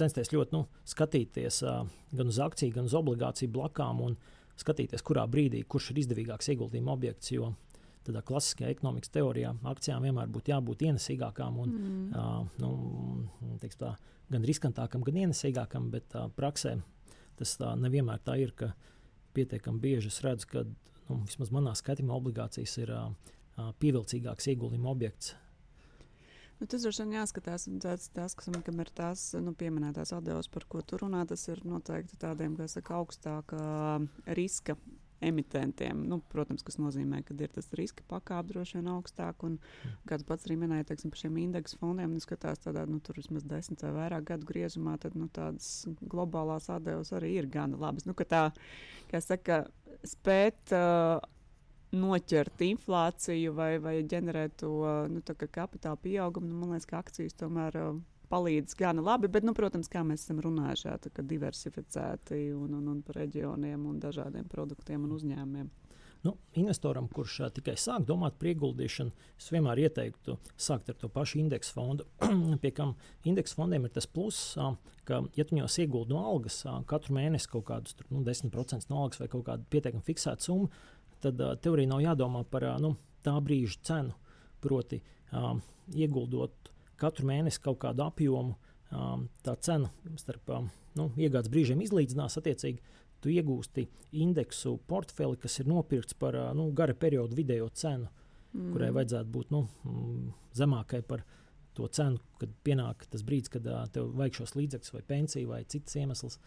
censties 0.00 0.32
ļoti 0.32 0.56
nu, 0.56 0.64
skatīties 0.88 1.60
uh, 1.68 1.82
gan 2.16 2.32
uz 2.32 2.40
akciju, 2.40 2.78
gan 2.78 2.88
uz 2.88 2.96
obligāciju 2.96 3.52
blakām 3.52 4.00
un 4.06 4.16
skatīties, 4.60 5.04
kurā 5.04 5.26
brīdī 5.30 5.62
kurš 5.68 5.92
ir 5.92 6.02
izdevīgāks 6.02 6.50
ieguldījuma 6.54 6.94
objekts. 6.96 7.34
Jo 7.34 7.52
tādā 8.06 8.22
klasiskajā 8.26 8.70
ekonomikas 8.72 9.12
teorijā 9.14 9.52
akcijām 9.70 10.06
vienmēr 10.06 10.30
būtu 10.32 10.54
jābūt 10.54 10.84
ienesīgākām 10.88 11.58
un 11.62 11.74
mm. 11.74 12.06
uh, 12.16 12.46
nu, 12.62 13.58
tā, 13.80 13.94
gan 14.32 14.46
riskantākam, 14.48 15.04
gan 15.06 15.20
ienesīgākam, 15.26 15.90
bet 15.92 16.16
uh, 16.16 16.30
praksē 16.36 16.78
tas 17.40 17.56
tā 17.60 17.74
nevienmēr 17.80 18.22
tā 18.24 18.36
ir, 18.40 18.54
ka 18.56 18.72
pietiekami 19.36 19.80
bieži 19.80 20.10
es 20.12 20.20
redzu, 20.24 20.48
ka 20.50 20.64
nu, 20.64 21.20
vismaz 21.26 21.52
manā 21.54 21.76
skatījumā 21.78 22.16
obligācijas 22.16 22.76
ir 22.82 22.92
uh, 22.96 23.12
pievilcīgāks 23.80 24.50
ieguldījuma 24.52 24.92
objekts. 24.92 25.34
Nu, 26.60 26.66
tas 26.68 26.84
droši 26.84 27.06
vien 27.06 27.14
jāskatās, 27.16 27.64
tas, 27.80 28.10
tas 28.12 28.34
kas 28.36 28.50
man 28.52 28.82
ir 28.84 28.90
tās 28.92 29.30
nu, 29.40 29.54
pieminētās 29.56 30.12
atdevas, 30.12 30.48
par 30.52 30.66
ko 30.68 30.82
tu 30.84 30.98
runā, 31.00 31.22
tas 31.28 31.46
ir 31.48 31.62
noteikti 31.64 32.18
tādiem, 32.20 32.58
kas 32.58 32.76
saka, 32.76 32.98
augstāka 33.00 33.60
riska 34.36 34.76
emitentiem. 35.20 36.04
Nu, 36.08 36.20
protams, 36.32 36.64
tas 36.66 36.78
nozīmē, 36.80 37.22
ka 37.26 37.36
ir 37.36 37.52
tas 37.52 37.68
riska 37.76 38.04
pakāpe 38.10 38.54
droši 38.54 38.78
vien 38.78 38.90
augstāk. 38.92 39.44
Un, 39.46 39.58
mm. 39.60 39.96
Kāds 40.10 40.26
pats 40.28 40.48
arī 40.48 40.56
minēja, 40.62 40.88
teiksim, 40.90 41.12
par 41.12 41.22
šiem 41.22 41.40
indeksu 41.42 41.80
fondiem, 41.80 42.14
nu, 42.14 42.22
skatās 42.24 42.62
tādā, 42.64 42.86
nu, 42.88 43.00
tur 43.04 43.20
vismaz 43.20 43.44
desmit 43.48 43.84
vai 43.86 43.92
vairāk 43.98 44.28
gadu 44.32 44.48
griezumā, 44.48 44.96
tad 45.02 45.18
nu, 45.18 45.28
tādas 45.32 45.84
globālās 46.00 46.70
atdevas 46.72 47.12
arī 47.16 47.34
ir 47.40 47.50
gana 47.52 47.80
labas. 47.80 48.08
Nu, 48.08 48.16
tā, 48.16 48.46
kā 49.10 49.20
saka, 49.24 49.64
spēt 50.06 50.72
uh, 50.76 51.18
noķert 51.96 52.62
inflāciju 52.64 53.52
vai, 53.56 53.74
vai 53.82 53.98
ģenerēt 54.06 54.60
to 54.62 54.72
nu, 55.10 55.22
kapitāla 55.24 56.00
pieaugumu. 56.00 56.48
Nu, 56.48 56.62
man 56.62 56.74
liekas, 56.76 56.88
ka 56.90 57.02
akcijas 57.02 57.36
tomēr 57.40 57.76
uh, 57.80 58.00
palīdz 58.30 58.76
gana 58.78 59.02
labi, 59.04 59.28
bet, 59.32 59.44
nu, 59.46 59.54
protams, 59.56 59.90
kā 59.90 60.04
mēs 60.06 60.24
esam 60.24 60.40
runājuši, 60.44 60.96
tā, 61.02 61.26
diversificēti 61.34 62.48
un, 62.54 62.74
un, 62.78 62.88
un 62.94 63.04
par 63.06 63.20
reģioniem 63.22 63.86
un 63.90 64.00
dažādiem 64.02 64.48
produktiem 64.50 65.06
un 65.06 65.16
uzņēmumiem. 65.18 65.70
Nu, 66.22 66.34
investoram, 66.60 67.06
kurš 67.08 67.38
uh, 67.40 67.48
tikai 67.56 67.78
sāk 67.80 68.04
domāt 68.08 68.34
par 68.36 68.50
ieguldīšanu, 68.50 69.28
es 69.40 69.46
vienmēr 69.54 69.80
ieteiktu 69.86 70.34
sākt 70.60 70.90
ar 70.92 70.98
to 71.00 71.08
pašu 71.08 71.38
indeksu 71.40 71.72
fondu. 71.78 72.04
Pie 72.62 72.74
kam 72.76 72.92
indeksu 73.24 73.56
fondiem 73.56 73.86
ir 73.88 73.94
tas 73.94 74.04
pluss, 74.04 74.50
uh, 74.60 74.74
ka, 75.08 75.22
ja 75.38 75.46
tu 75.48 75.56
viņos 75.56 75.78
ieguldi 75.80 76.12
no 76.12 76.20
algas 76.28 76.58
uh, 76.66 76.82
katru 76.88 77.16
mēnesi 77.16 77.48
kaut 77.48 77.64
kādus 77.70 77.96
tur, 77.96 78.10
nu, 78.12 78.20
10% 78.26 78.92
no 78.92 79.00
algas 79.06 79.22
vai 79.22 79.30
kaut 79.32 79.46
kādu 79.48 79.64
pietiekami 79.72 80.04
fiksētu 80.04 80.50
summu, 80.50 80.68
tad 81.24 81.40
uh, 81.40 81.54
tev 81.56 81.78
arī 81.78 81.88
nav 81.88 82.04
jādomā 82.04 82.44
par 82.52 82.68
uh, 82.68 82.76
nu, 82.84 82.92
tā 83.24 83.38
brīža 83.40 83.80
cenu. 83.88 84.16
Proti, 84.60 85.00
uh, 85.32 85.54
ieguldot 85.96 86.68
katru 87.00 87.28
mēnesi 87.30 87.62
kaut 87.64 87.80
kādu 87.82 88.04
apjomu, 88.06 88.56
uh, 88.92 89.16
tā 89.46 89.56
cena 89.64 89.90
starp 90.20 90.54
uh, 90.54 90.64
nu, 90.98 91.10
iegādes 91.16 91.52
brīžiem 91.52 91.82
izlīdzinās 91.84 92.38
attiecīgi 92.40 92.82
tu 93.20 93.32
iegūsti 93.32 93.84
indeksu 94.22 94.78
portfeli, 94.88 95.38
kas 95.40 95.58
ir 95.60 95.68
nopirkts 95.68 96.16
par 96.18 96.38
nu, 96.56 96.70
gara 96.76 96.96
periodu 96.96 97.36
vidējo 97.36 97.68
cenu, 97.76 98.08
mm. 98.54 98.70
kurai 98.72 98.90
vajadzētu 98.96 99.32
būt 99.34 99.52
nu, 99.54 99.66
mm, 99.84 100.30
zemākai 100.56 101.02
par 101.06 101.24
to 101.76 101.86
cenu, 101.94 102.20
kad 102.40 102.52
pienāk 102.66 103.06
tas 103.12 103.24
brīdis, 103.26 103.52
kad 103.52 103.66
uh, 103.68 103.84
tev 103.92 104.10
vajag 104.18 104.40
šos 104.40 104.56
līdzekļus, 104.58 104.94
vai 104.96 105.04
pensiju, 105.12 105.52
vai 105.52 105.60
citas 105.70 105.96
iemesls. 106.00 106.40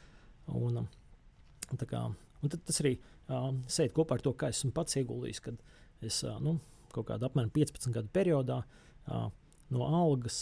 Un, 0.51 0.81
uh, 0.83 1.85
kā, 1.87 2.03
un 2.43 2.53
tas 2.53 2.81
arī 2.83 2.97
uh, 2.97 3.51
sēž 3.71 3.93
kopā 3.95 4.17
ar 4.17 4.25
to, 4.25 4.33
kā 4.37 4.51
esmu 4.53 4.73
pats 4.75 4.99
ieguldījis, 4.99 5.43
kad 5.45 5.61
es 6.03 6.19
uh, 6.27 6.35
nu, 6.43 6.57
kaut 6.93 7.07
kādā 7.09 7.29
apmēram 7.29 7.53
15 7.53 7.95
gadu 7.95 8.11
periodā 8.13 8.59
uh, 8.65 9.29
no 9.71 9.87
algas 9.87 10.41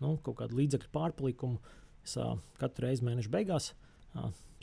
nu, 0.00 0.14
kaut 0.24 0.38
kādu 0.42 0.60
līdzekļu 0.60 0.92
pārpalikumu 0.94 1.58
es 2.04 2.16
katru 2.60 2.86
reizi 2.86 3.04
mēneša 3.06 3.32
beigās 3.32 3.72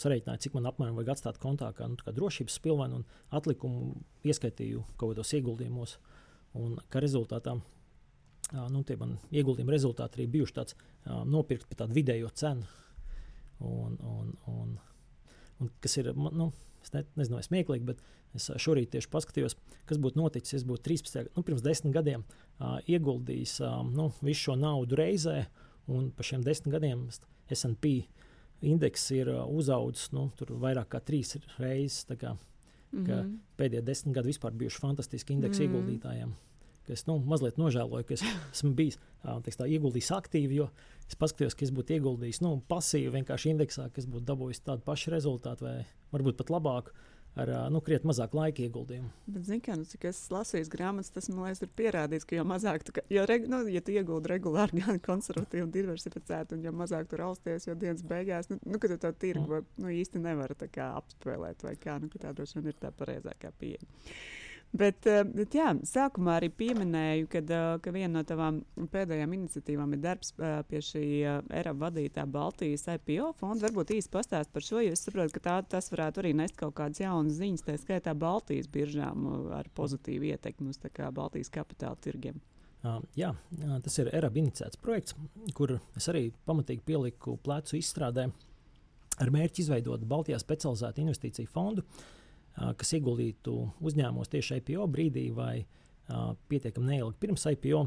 sarēķināju, 0.02 0.42
cik 0.44 0.56
man 0.58 0.70
apmēram 0.70 0.98
vajag 0.98 1.14
atstāt 1.16 1.40
kontā, 1.42 1.72
kā, 1.76 1.88
nu, 1.90 1.98
kā 2.02 2.14
drošības 2.14 2.58
spilvenu, 2.60 3.02
un 3.02 3.38
atlikumu 3.38 3.96
ieskaitīju 4.28 4.84
kaut 4.96 5.14
kādos 5.14 5.34
ieguldījumos. 5.38 5.98
Un 6.58 6.78
kā 6.92 7.02
rezultātā 7.04 7.56
nu, 7.58 8.84
tie 8.88 8.98
man 9.00 9.18
ieguldījumi 9.34 9.74
rezultāti 9.74 10.20
arī 10.20 10.28
bijuši 10.38 10.56
tāds 10.56 10.78
nopirkt 11.28 11.68
par 11.70 11.84
tādu 11.84 11.98
vidējo 11.98 12.30
cenu. 12.38 12.68
Un, 13.66 13.98
un, 14.06 14.34
un, 14.54 14.76
un 15.64 15.72
kas 15.82 15.98
ir, 15.98 16.12
nu, 16.14 16.52
es 16.88 16.94
ne, 16.96 17.04
nezinu, 17.20 17.38
vai 17.38 17.46
smieklīgi, 17.46 17.88
bet 17.88 18.02
es 18.38 18.50
šorīt 18.64 18.94
tieši 18.96 19.12
paskatījos, 19.12 19.58
kas 19.90 20.00
būtu 20.02 20.20
noticis. 20.20 20.62
Es 20.62 20.68
būtu 20.68 20.86
13, 20.90 21.32
nu, 21.36 21.44
pirms 21.48 21.64
desmit 21.66 21.96
gadiem 21.96 22.24
uh, 22.24 22.78
ieguldījis 22.88 23.60
uh, 23.66 23.82
nu, 23.92 24.10
visu 24.22 24.50
šo 24.50 24.58
naudu 24.60 25.00
reizē, 25.00 25.42
un 25.92 26.10
pa 26.16 26.26
šiem 26.28 26.46
desmit 26.46 26.78
gadiem 26.78 27.08
SP 27.52 28.08
indeks 28.66 29.06
ir 29.16 29.32
uh, 29.34 29.44
uzaudzis 29.46 30.12
nu, 30.16 30.30
vairāk 30.50 30.92
kā 30.96 31.04
trīs 31.04 31.36
reizes. 31.60 32.06
Kā, 32.18 32.38
mm 32.92 33.06
-hmm. 33.06 33.38
Pēdējie 33.58 33.84
desmit 33.84 34.16
gadi 34.16 34.34
vispār 34.34 34.52
bijuši 34.52 34.80
fantastiski 34.80 35.34
indeksu 35.34 35.64
mm 35.64 35.68
-hmm. 35.68 35.76
ieguldītājiem. 35.76 36.36
Es 36.94 37.06
nu, 37.10 37.18
mazliet 37.20 37.60
nožēloju, 37.60 38.08
ka 38.08 38.16
es 38.18 38.24
esmu 38.56 38.74
bijis 38.78 39.00
teiks, 39.24 39.60
tā, 39.60 39.68
ieguldījis 39.68 40.14
aktīvi, 40.18 40.62
jo 40.62 40.70
es 41.08 41.20
paskatījos, 41.20 41.58
ka 41.58 41.68
es 41.68 41.74
būtu 41.76 41.98
ieguldījis 41.98 42.42
nu, 42.46 42.56
pasīvi 42.72 43.14
vienkārši 43.20 43.54
indeksā, 43.56 43.90
ka 43.92 44.04
es 44.04 44.10
būtu 44.10 44.28
dabūjis 44.30 44.64
tādu 44.66 44.86
pašu 44.88 45.14
rezultātu 45.16 45.68
vai 45.68 45.78
varbūt 46.14 46.40
pat 46.40 46.54
labāku 46.54 46.96
ar 47.38 47.52
nu, 47.72 47.82
krietni 47.86 48.10
mazāk 48.10 48.34
laika 48.34 48.64
ieguldījumu. 48.66 49.10
Bet, 49.30 49.50
kā, 49.66 49.76
nu, 49.78 49.86
cik 49.88 50.08
es 50.10 50.20
lasīju 50.34 50.70
grāmatas, 50.74 51.12
tas 51.14 51.30
man 51.30 51.46
liekas, 51.46 51.62
ir 51.64 51.72
pierādīts, 51.78 52.26
ka 52.28 52.38
jo 52.38 52.46
mazāk 52.50 52.86
tu, 52.88 52.96
jo, 53.14 53.26
reg, 53.30 53.46
nu, 53.52 53.62
ja 53.72 53.82
tu 53.86 53.94
ieguldi 53.94 54.32
regulāri, 54.32 54.80
gan 54.82 54.98
konservatīvi, 55.04 55.68
diversificēti, 55.76 56.58
un 56.58 56.66
jo 56.66 56.74
mazāk 56.78 57.10
tur 57.12 57.24
rausties, 57.26 57.70
jo 57.70 57.78
dienas 57.78 58.04
beigās, 58.08 58.50
nu, 58.50 58.60
nu 58.66 58.82
kad 58.82 58.96
tu 58.96 59.00
to 59.06 59.14
tirgu 59.22 59.62
mm. 59.62 59.70
nu, 59.84 59.94
īsti 60.00 60.24
nevari 60.24 60.58
apspēlēt, 60.88 61.64
vai 61.68 61.78
kā, 61.82 62.00
nu, 62.02 62.10
tā 62.18 62.34
droši 62.34 62.60
vien 62.60 62.74
ir 62.74 62.82
tā 62.82 62.94
pareizākā 62.96 63.54
pieeja. 63.60 63.86
Bet, 64.76 65.06
eh, 65.08 65.22
bet 65.24 65.56
jā, 65.56 65.70
sākumā 65.88 66.36
arī 66.38 66.50
pieminēju, 66.52 67.28
kad, 67.32 67.52
eh, 67.52 67.78
ka 67.82 67.92
viena 67.96 68.20
no 68.20 68.24
tavām 68.28 68.60
pēdējām 68.92 69.34
iniciatīvām 69.38 69.94
ir 69.96 70.02
darbs 70.04 70.34
eh, 70.38 70.58
pie 70.68 70.82
šī 70.84 71.04
ERAB 71.50 71.80
vadītā 71.86 72.26
Baltijas 72.30 72.84
IPO 72.92 73.32
fonda. 73.40 73.68
Varbūt 73.68 73.96
īsi 73.96 74.12
pastāst 74.12 74.52
par 74.54 74.66
šo, 74.66 74.82
jo 74.84 74.92
es 74.92 75.06
saprotu, 75.06 75.38
ka 75.38 75.44
tā, 75.48 75.56
tas 75.76 75.88
varētu 75.94 76.22
arī 76.22 76.34
nest 76.36 76.58
kaut 76.60 76.76
kādas 76.76 77.00
jaunas 77.00 77.40
ziņas, 77.40 77.64
tā 77.64 77.78
skaitā 77.80 78.14
Baltijas 78.18 78.68
biržām 78.68 79.26
ar 79.56 79.72
pozitīvu 79.74 80.34
ietekmi 80.34 80.70
uz 80.76 80.82
Baltijas 81.16 81.50
kapitāla 81.54 81.98
tirgiem. 82.04 82.42
Uh, 82.86 83.00
jā, 83.18 83.32
tas 83.84 83.96
ir 83.98 84.12
ERAB 84.14 84.36
iniciēts 84.38 84.78
projekts, 84.78 85.16
kur 85.58 85.80
es 85.98 86.06
arī 86.12 86.28
pamatīgi 86.46 86.86
pieliku 86.86 87.34
plecu 87.42 87.80
izstrādē 87.80 88.28
ar 89.18 89.32
mērķi 89.34 89.64
izveidot 89.64 90.06
Baltijā 90.06 90.38
specializētu 90.40 91.02
investīciju 91.02 91.50
fondu, 91.50 91.82
uh, 91.82 92.17
kas 92.58 92.94
ieguldītu 92.98 93.54
uzņēmumos 93.86 94.32
tieši 94.34 94.62
IPO 94.62 94.88
brīdī 94.90 95.28
vai 95.36 95.66
pietiekami 96.50 96.94
neilgi 96.94 97.20
pirms 97.22 97.46
IPO, 97.52 97.82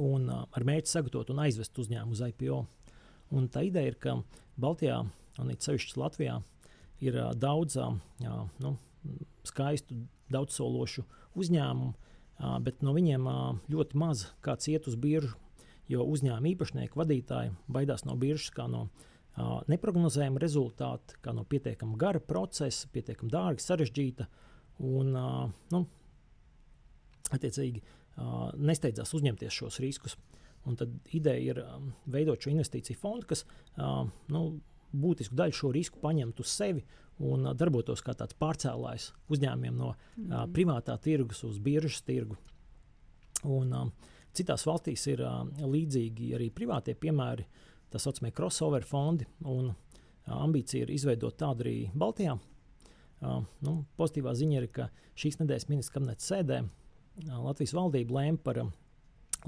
un 0.00 0.30
ar 0.34 0.66
mērķi 0.66 0.90
sagatavot 0.90 1.30
un 1.32 1.44
aizvest 1.44 1.78
uzņēmumu 1.78 2.16
uz 2.16 2.24
IPO. 2.28 2.64
Un 3.34 3.46
tā 3.48 3.64
ideja 3.66 3.92
ir, 3.92 3.98
ka 4.00 4.18
Baltijā, 4.60 5.00
un 5.40 5.52
it 5.54 5.64
sevišķi 5.64 6.00
Latvijā, 6.00 6.40
ir 7.04 7.16
daudz 7.40 7.78
nu, 7.78 8.74
skaistu, 9.46 10.04
daudzsološu 10.34 11.06
uzņēmumu, 11.38 11.94
bet 12.66 12.84
no 12.84 12.94
viņiem 12.96 13.26
ļoti 13.72 13.98
maz 14.00 14.28
kāds 14.44 14.68
iet 14.72 14.88
uz 14.90 14.98
biržu, 15.00 15.38
jo 15.88 16.04
uzņēmuma 16.08 16.52
īpašnieki, 16.52 16.98
vadītāji 16.98 17.54
baidās 17.68 18.06
no 18.08 18.16
biržas 18.18 18.52
kā 18.54 18.68
no 18.68 18.88
biržas 18.88 19.13
neparedzējama 19.36 20.38
rezultāti, 20.42 21.18
kā 21.22 21.34
no 21.34 21.44
pietiekami 21.48 21.98
gara 21.98 22.20
procesa, 22.22 22.88
pietiekami 22.94 23.32
dārga, 23.32 23.62
sarežģīta 23.62 24.28
un 24.86 25.10
nu, 25.72 25.80
attiecīgi 27.34 27.82
nesteidzās 28.62 29.14
uzņemties 29.16 29.58
šos 29.58 29.80
riskus. 29.82 30.16
Un 30.64 30.78
tad 30.80 30.94
ideja 31.12 31.52
ir 31.52 31.58
veidot 32.08 32.40
šo 32.40 32.54
investīciju 32.54 32.96
fondu, 32.96 33.26
kas 33.34 33.42
nu, 34.32 34.44
būtisku 34.94 35.36
daļu 35.36 35.58
šo 35.58 35.72
risku 35.74 36.00
paņemtu 36.00 36.46
uz 36.46 36.54
sevi 36.54 36.84
un 37.24 37.50
darbotos 37.58 38.02
kā 38.02 38.14
tāds 38.16 38.36
pārcēlājs 38.38 39.10
uzņēmumiem 39.34 39.76
no 39.76 39.92
mm. 39.92 40.54
privātā 40.54 40.96
tirgus 41.02 41.42
uz 41.46 41.58
biržas 41.62 42.00
tirgu. 42.06 42.38
Un, 43.44 43.74
citās 44.34 44.64
valstīs 44.66 45.04
ir 45.10 45.20
līdzīgi 45.60 46.32
arī 46.38 46.48
privātie 46.54 46.94
piemēri. 46.98 47.44
Uh, 47.44 47.73
tā 47.94 48.02
saucamie 48.02 48.34
crossover 48.34 48.84
fondi. 48.86 49.26
Un, 49.48 49.72
ambīcija 50.24 50.84
ir 50.84 50.92
izveidot 50.94 51.36
tādu 51.40 51.66
arī 51.66 51.76
Baltijā. 51.94 52.36
Uh, 53.24 53.44
nu, 53.64 53.76
pozitīvā 53.98 54.34
ziņa 54.36 54.56
ir, 54.60 54.68
ka 54.74 54.88
šīs 55.20 55.38
nedēļas 55.40 55.68
ministra 55.70 55.98
kabineta 55.98 56.24
sēdē 56.24 56.60
uh, 56.64 56.70
Latvijas 57.44 57.74
valdība 57.76 58.18
lēma 58.18 58.40
par 58.44 58.60
uh, 58.60 58.72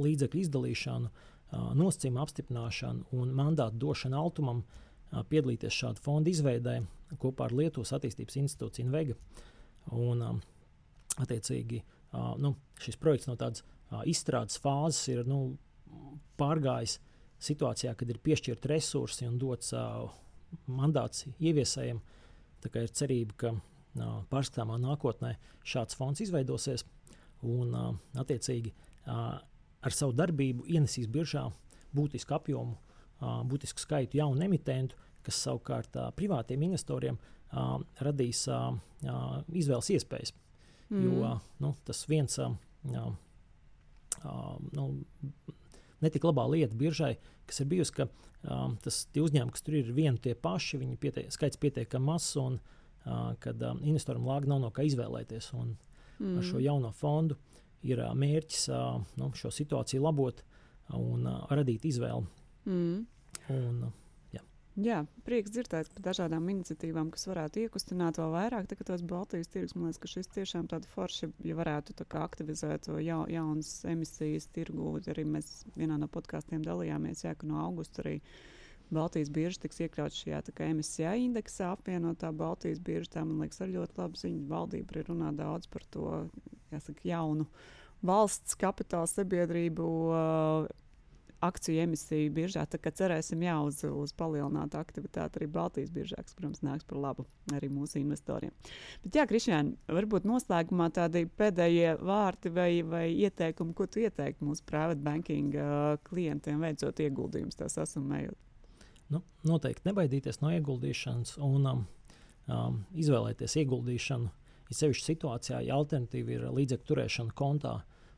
līdzekļu 0.00 0.42
izdalīšanu, 0.44 1.11
nosacījumu 1.78 2.18
apstiprināšanu 2.20 3.04
un 3.16 3.28
mandātu 3.38 3.78
došanu 3.78 4.16
Altumam 4.18 4.64
piedalīties 5.30 5.76
šādu 5.78 6.02
fondu 6.02 6.32
izveidē 6.32 6.80
kopā 7.22 7.46
ar 7.46 7.54
Lietuvas 7.54 7.94
attīstības 7.94 8.37
institūciju 8.40 8.90
Vega. 8.90 9.14
Un, 9.94 10.24
attiecīgi, 11.22 11.78
nu, 12.42 12.50
šis 12.82 12.98
projekts 12.98 13.30
no 13.30 13.38
tādas 13.38 13.62
izstrādes 14.11 14.59
fāzes 14.61 15.06
ir 15.14 15.22
nu, 15.30 15.54
pārgājis 16.37 16.98
situācijā, 17.42 17.94
kad 17.99 18.11
ir 18.11 18.20
piešķirti 18.22 18.70
resursi 18.70 19.27
un 19.29 19.38
dots 19.40 19.72
uh, 19.77 20.07
mandāts 20.70 21.27
ieviesējiem. 21.37 22.01
Ir 22.66 22.88
cerība, 22.90 23.35
ka 23.38 23.53
uh, 23.55 24.22
pārskatāmā 24.31 24.79
nākotnē 24.83 25.37
šāds 25.66 25.99
fonds 25.99 26.22
izveidosies 26.25 26.83
un 27.46 27.75
uh, 27.77 27.92
attiecīgi 28.18 28.72
uh, 28.72 29.37
ar 29.87 29.94
savu 29.94 30.16
darbību 30.16 30.66
ienesīs 30.72 31.07
biržā 31.12 31.44
būtisku 31.94 32.35
apjomu, 32.37 32.75
uh, 33.20 33.42
būtisku 33.46 33.83
skaitu 33.83 34.18
jaunu 34.18 34.42
emitentu, 34.49 34.99
kas 35.27 35.38
savukārt 35.46 35.99
uh, 35.99 36.11
privātiem 36.16 36.64
investoriem 36.66 37.18
uh, 37.18 37.77
radīs 38.03 38.46
uh, 38.51 38.72
uh, 39.07 39.38
izvēles 39.53 39.92
iespējas. 39.99 40.35
Mm. 40.90 41.05
Jo 41.05 41.22
uh, 41.22 41.38
nu, 41.62 41.72
tas 41.87 42.05
viens 42.11 42.38
uh, 42.42 42.55
uh, 42.94 44.59
nu, 44.72 44.88
netik 46.04 46.26
labā 46.26 46.46
lieta 46.52 46.76
biržai, 46.76 47.16
kas 47.48 47.61
ir 47.62 47.68
bijusi, 47.70 47.94
ka 47.96 48.09
um, 48.09 48.76
tas 48.82 49.04
uzņēmumi, 49.14 49.54
kas 49.54 49.66
tur 49.66 49.78
ir 49.78 49.92
vieni 49.96 50.20
tie 50.22 50.35
paši, 50.38 50.80
viņi 50.82 50.98
pietiek, 51.02 51.28
skaits 51.35 51.61
pietiekami 51.62 52.11
mazs, 52.11 52.37
un 52.40 52.59
uh, 52.61 53.35
kad 53.42 53.62
um, 53.62 53.82
investoram 53.87 54.26
lāga 54.28 54.50
nav 54.50 54.62
no 54.64 54.72
kā 54.74 54.87
izvēlēties. 54.87 55.52
Un, 55.56 55.76
mm. 56.18 56.38
Ar 56.40 56.48
šo 56.48 56.62
jauno 56.62 56.92
fondu 56.96 57.38
ir 57.87 58.02
uh, 58.02 58.14
mērķis 58.16 58.68
uh, 58.72 58.96
nu, 59.20 59.30
šo 59.38 59.52
situāciju 59.54 60.04
labot 60.04 60.42
un 60.96 61.26
uh, 61.26 61.44
radīt 61.50 61.87
izvēli. 61.88 62.26
Mm. 62.66 63.06
Un, 63.54 63.87
uh, 63.87 64.05
Jā, 64.76 64.98
prieks 65.24 65.54
dzirdēt 65.54 65.88
par 65.94 66.02
dažādām 66.04 66.50
iniciatīvām, 66.52 67.08
kas 67.14 67.24
varētu 67.30 67.62
iekustināt 67.62 68.18
vēl 68.20 68.34
vairāk. 68.34 68.66
Tagad 68.68 68.90
tos 68.90 69.04
Baltijas 69.08 69.48
tirgus, 69.48 69.72
man 69.72 69.88
liekas, 69.88 70.00
ka 70.02 70.10
šis 70.12 70.28
tiešām 70.34 70.66
tāda 70.68 70.90
forša, 70.92 71.30
ja 71.48 71.56
varētu 71.56 71.94
tā 71.96 72.04
aktivizēt 72.20 72.90
ja, 73.00 73.22
jaunas 73.32 73.70
emisijas 73.88 74.50
tirgu. 74.52 74.98
Arī 75.08 75.24
mēs 75.24 75.64
vienā 75.80 75.96
no 76.02 76.10
podkāstiem 76.12 76.60
dalījāmies, 76.66 77.24
jā, 77.24 77.32
ka 77.40 77.48
no 77.48 77.62
augusta 77.64 78.04
arī 78.04 78.18
Baltijas 78.92 79.32
birža 79.32 79.64
tiks 79.64 79.80
iekļauts 79.86 80.20
šajā 80.20 80.42
emisijā 80.68 81.16
indeksā, 81.24 81.72
apvienotā 81.72 82.34
Baltijas 82.36 82.84
birža. 82.84 83.14
Tā 83.16 83.24
man 83.24 83.46
liekas, 83.46 83.64
arī 83.64 83.78
ļoti 83.80 84.02
labi 84.02 84.24
ziņa. 84.26 84.46
Valdība 84.52 84.92
arī 84.92 85.08
runā 85.08 85.32
daudz 85.40 85.72
par 85.72 85.88
to, 85.88 86.18
jāsaka, 86.74 87.00
jaunu 87.08 87.48
valsts 88.04 88.60
kapitāla 88.60 89.08
sabiedrību. 89.08 89.88
Uh, 90.12 90.74
akciju 91.46 91.82
emisiju 91.87 92.32
biržā. 92.37 92.64
Tā 92.70 92.80
kā 92.82 92.92
cerēsim 92.94 93.42
jā, 93.46 93.56
uz, 93.66 93.82
uz 93.87 94.12
palielinātu 94.18 94.78
aktivitāti 94.80 95.40
arī 95.40 95.48
Baltijas 95.50 95.92
biržā, 95.94 96.20
kas, 96.22 96.37
protams, 96.38 96.62
nāks 96.66 96.87
par 96.88 97.00
labu 97.02 97.26
arī 97.56 97.70
mūsu 97.72 98.00
investoriem. 98.02 98.52
Bet, 99.04 99.18
jā, 99.18 99.26
Krišņān, 99.30 99.72
varbūt 99.98 100.28
noslēgumā 100.28 100.90
tādi 100.96 101.26
pēdējie 101.38 101.96
vārti 102.02 102.52
vai, 102.54 102.70
vai 102.87 103.06
ieteikumi, 103.14 103.74
ko 103.76 103.88
tu 103.90 104.04
ieteiktu 104.04 104.46
mūsu 104.46 104.66
private 104.68 105.02
banking 105.04 105.56
uh, 105.56 105.96
klientiem 106.09 106.62
veicot 106.62 107.04
ieguldījumus, 107.06 107.59
tās 107.59 107.78
asummējot. 107.87 108.38
Nu, 109.14 109.22
noteikti 109.46 109.87
nebaidīties 109.87 110.40
no 110.42 110.50
ieguldīšanas 110.56 111.37
un 111.46 111.70
um, 111.70 111.85
um, 112.50 112.80
izvēlēties 112.98 113.61
ieguldīšanu. 113.62 114.32
Ir 114.66 114.74
sevišķi 114.74 115.12
situācijā, 115.12 115.61
ja 115.68 115.76
alternatīva 115.78 116.32
ir 116.35 116.48
līdzekļu 116.50 116.88
turēšana 116.88 117.37
kontā 117.38 117.76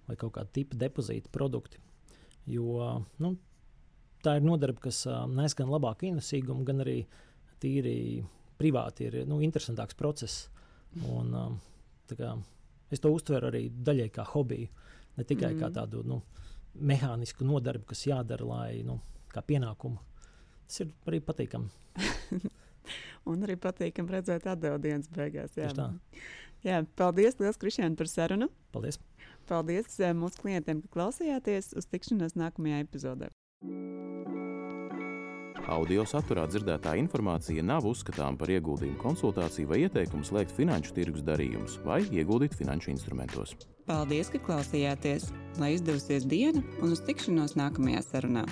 vai 0.09 0.17
kaut 0.17 0.33
kāda 0.38 0.53
tipa 0.57 0.79
depozīta 0.81 1.29
produkti. 1.33 1.81
Jo 2.49 2.89
nu, 3.23 3.33
tā 4.25 4.39
ir 4.39 4.47
nodarbe, 4.47 4.81
kas 4.89 5.05
nes 5.33 5.57
gan 5.59 5.71
labāku 5.73 6.09
ienesīgumu, 6.09 6.65
gan 6.69 6.85
arī 6.85 7.03
tīri 7.63 7.97
privāti 8.59 9.09
ir 9.09 9.21
nu, 9.29 9.41
interesantāks 9.45 9.99
process. 9.99 10.49
Un, 11.07 11.35
kā, 12.09 12.33
es 12.91 13.03
to 13.05 13.13
uztveru 13.15 13.51
arī 13.51 13.69
daļai 13.71 14.09
kā 14.15 14.25
hobiju, 14.33 14.71
ne 15.19 15.27
tikai 15.27 15.53
mm. 15.53 15.61
kā 15.61 15.71
tādu 15.75 16.03
nu, 16.07 16.23
mehānisku 16.79 17.47
nodarbi, 17.47 17.91
kas 17.93 18.07
jādara, 18.09 18.47
lai 18.49 18.83
nu, 18.87 18.99
kā 19.33 19.43
pienākumu. 19.45 20.01
Tas 20.69 20.83
ir 20.85 20.93
arī 21.09 21.21
patīkami. 21.25 21.71
Un 23.29 23.45
arī 23.45 23.59
patīkami 23.61 24.15
redzēt 24.17 24.47
dienas 24.81 25.11
beigās. 25.13 25.57
Jā. 25.59 25.91
Jā, 26.67 26.81
paldies, 26.99 27.37
Lielas 27.39 27.61
Kristiāna, 27.61 27.95
par 27.99 28.09
sarunu. 28.11 28.49
Paldies! 28.75 28.99
Paldies 29.49 29.97
eh, 30.03 30.13
mūsu 30.17 30.43
klientiem, 30.43 30.83
ka 30.85 30.93
klausījāties. 30.99 31.73
Uz 31.79 31.89
tikšanos 31.89 32.37
nākamajā 32.39 32.83
epizodē. 32.85 33.33
Audio 35.69 36.05
saturā 36.09 36.47
dzirdētā 36.49 36.95
informācija 36.97 37.61
nav 37.65 37.85
uzskatāms 37.91 38.39
par 38.41 38.53
ieguldījumu 38.55 38.97
konsultāciju 39.03 39.69
vai 39.69 39.83
ieteikumu 39.83 40.25
slēgt 40.25 40.55
finanšu 40.57 40.95
tirgus 40.97 41.25
darījumus 41.27 41.77
vai 41.85 42.01
ieguldīt 42.09 42.57
finanšu 42.57 42.95
instrumentos. 42.95 43.53
Paldies, 43.89 44.33
ka 44.33 44.41
klausījāties! 44.47 45.29
Lai 45.61 45.75
izdevusies 45.77 46.25
diena 46.29 46.65
un 46.81 46.97
uz 46.97 47.05
tikšanos 47.05 47.57
nākamajā 47.61 48.01
sarunā! 48.07 48.47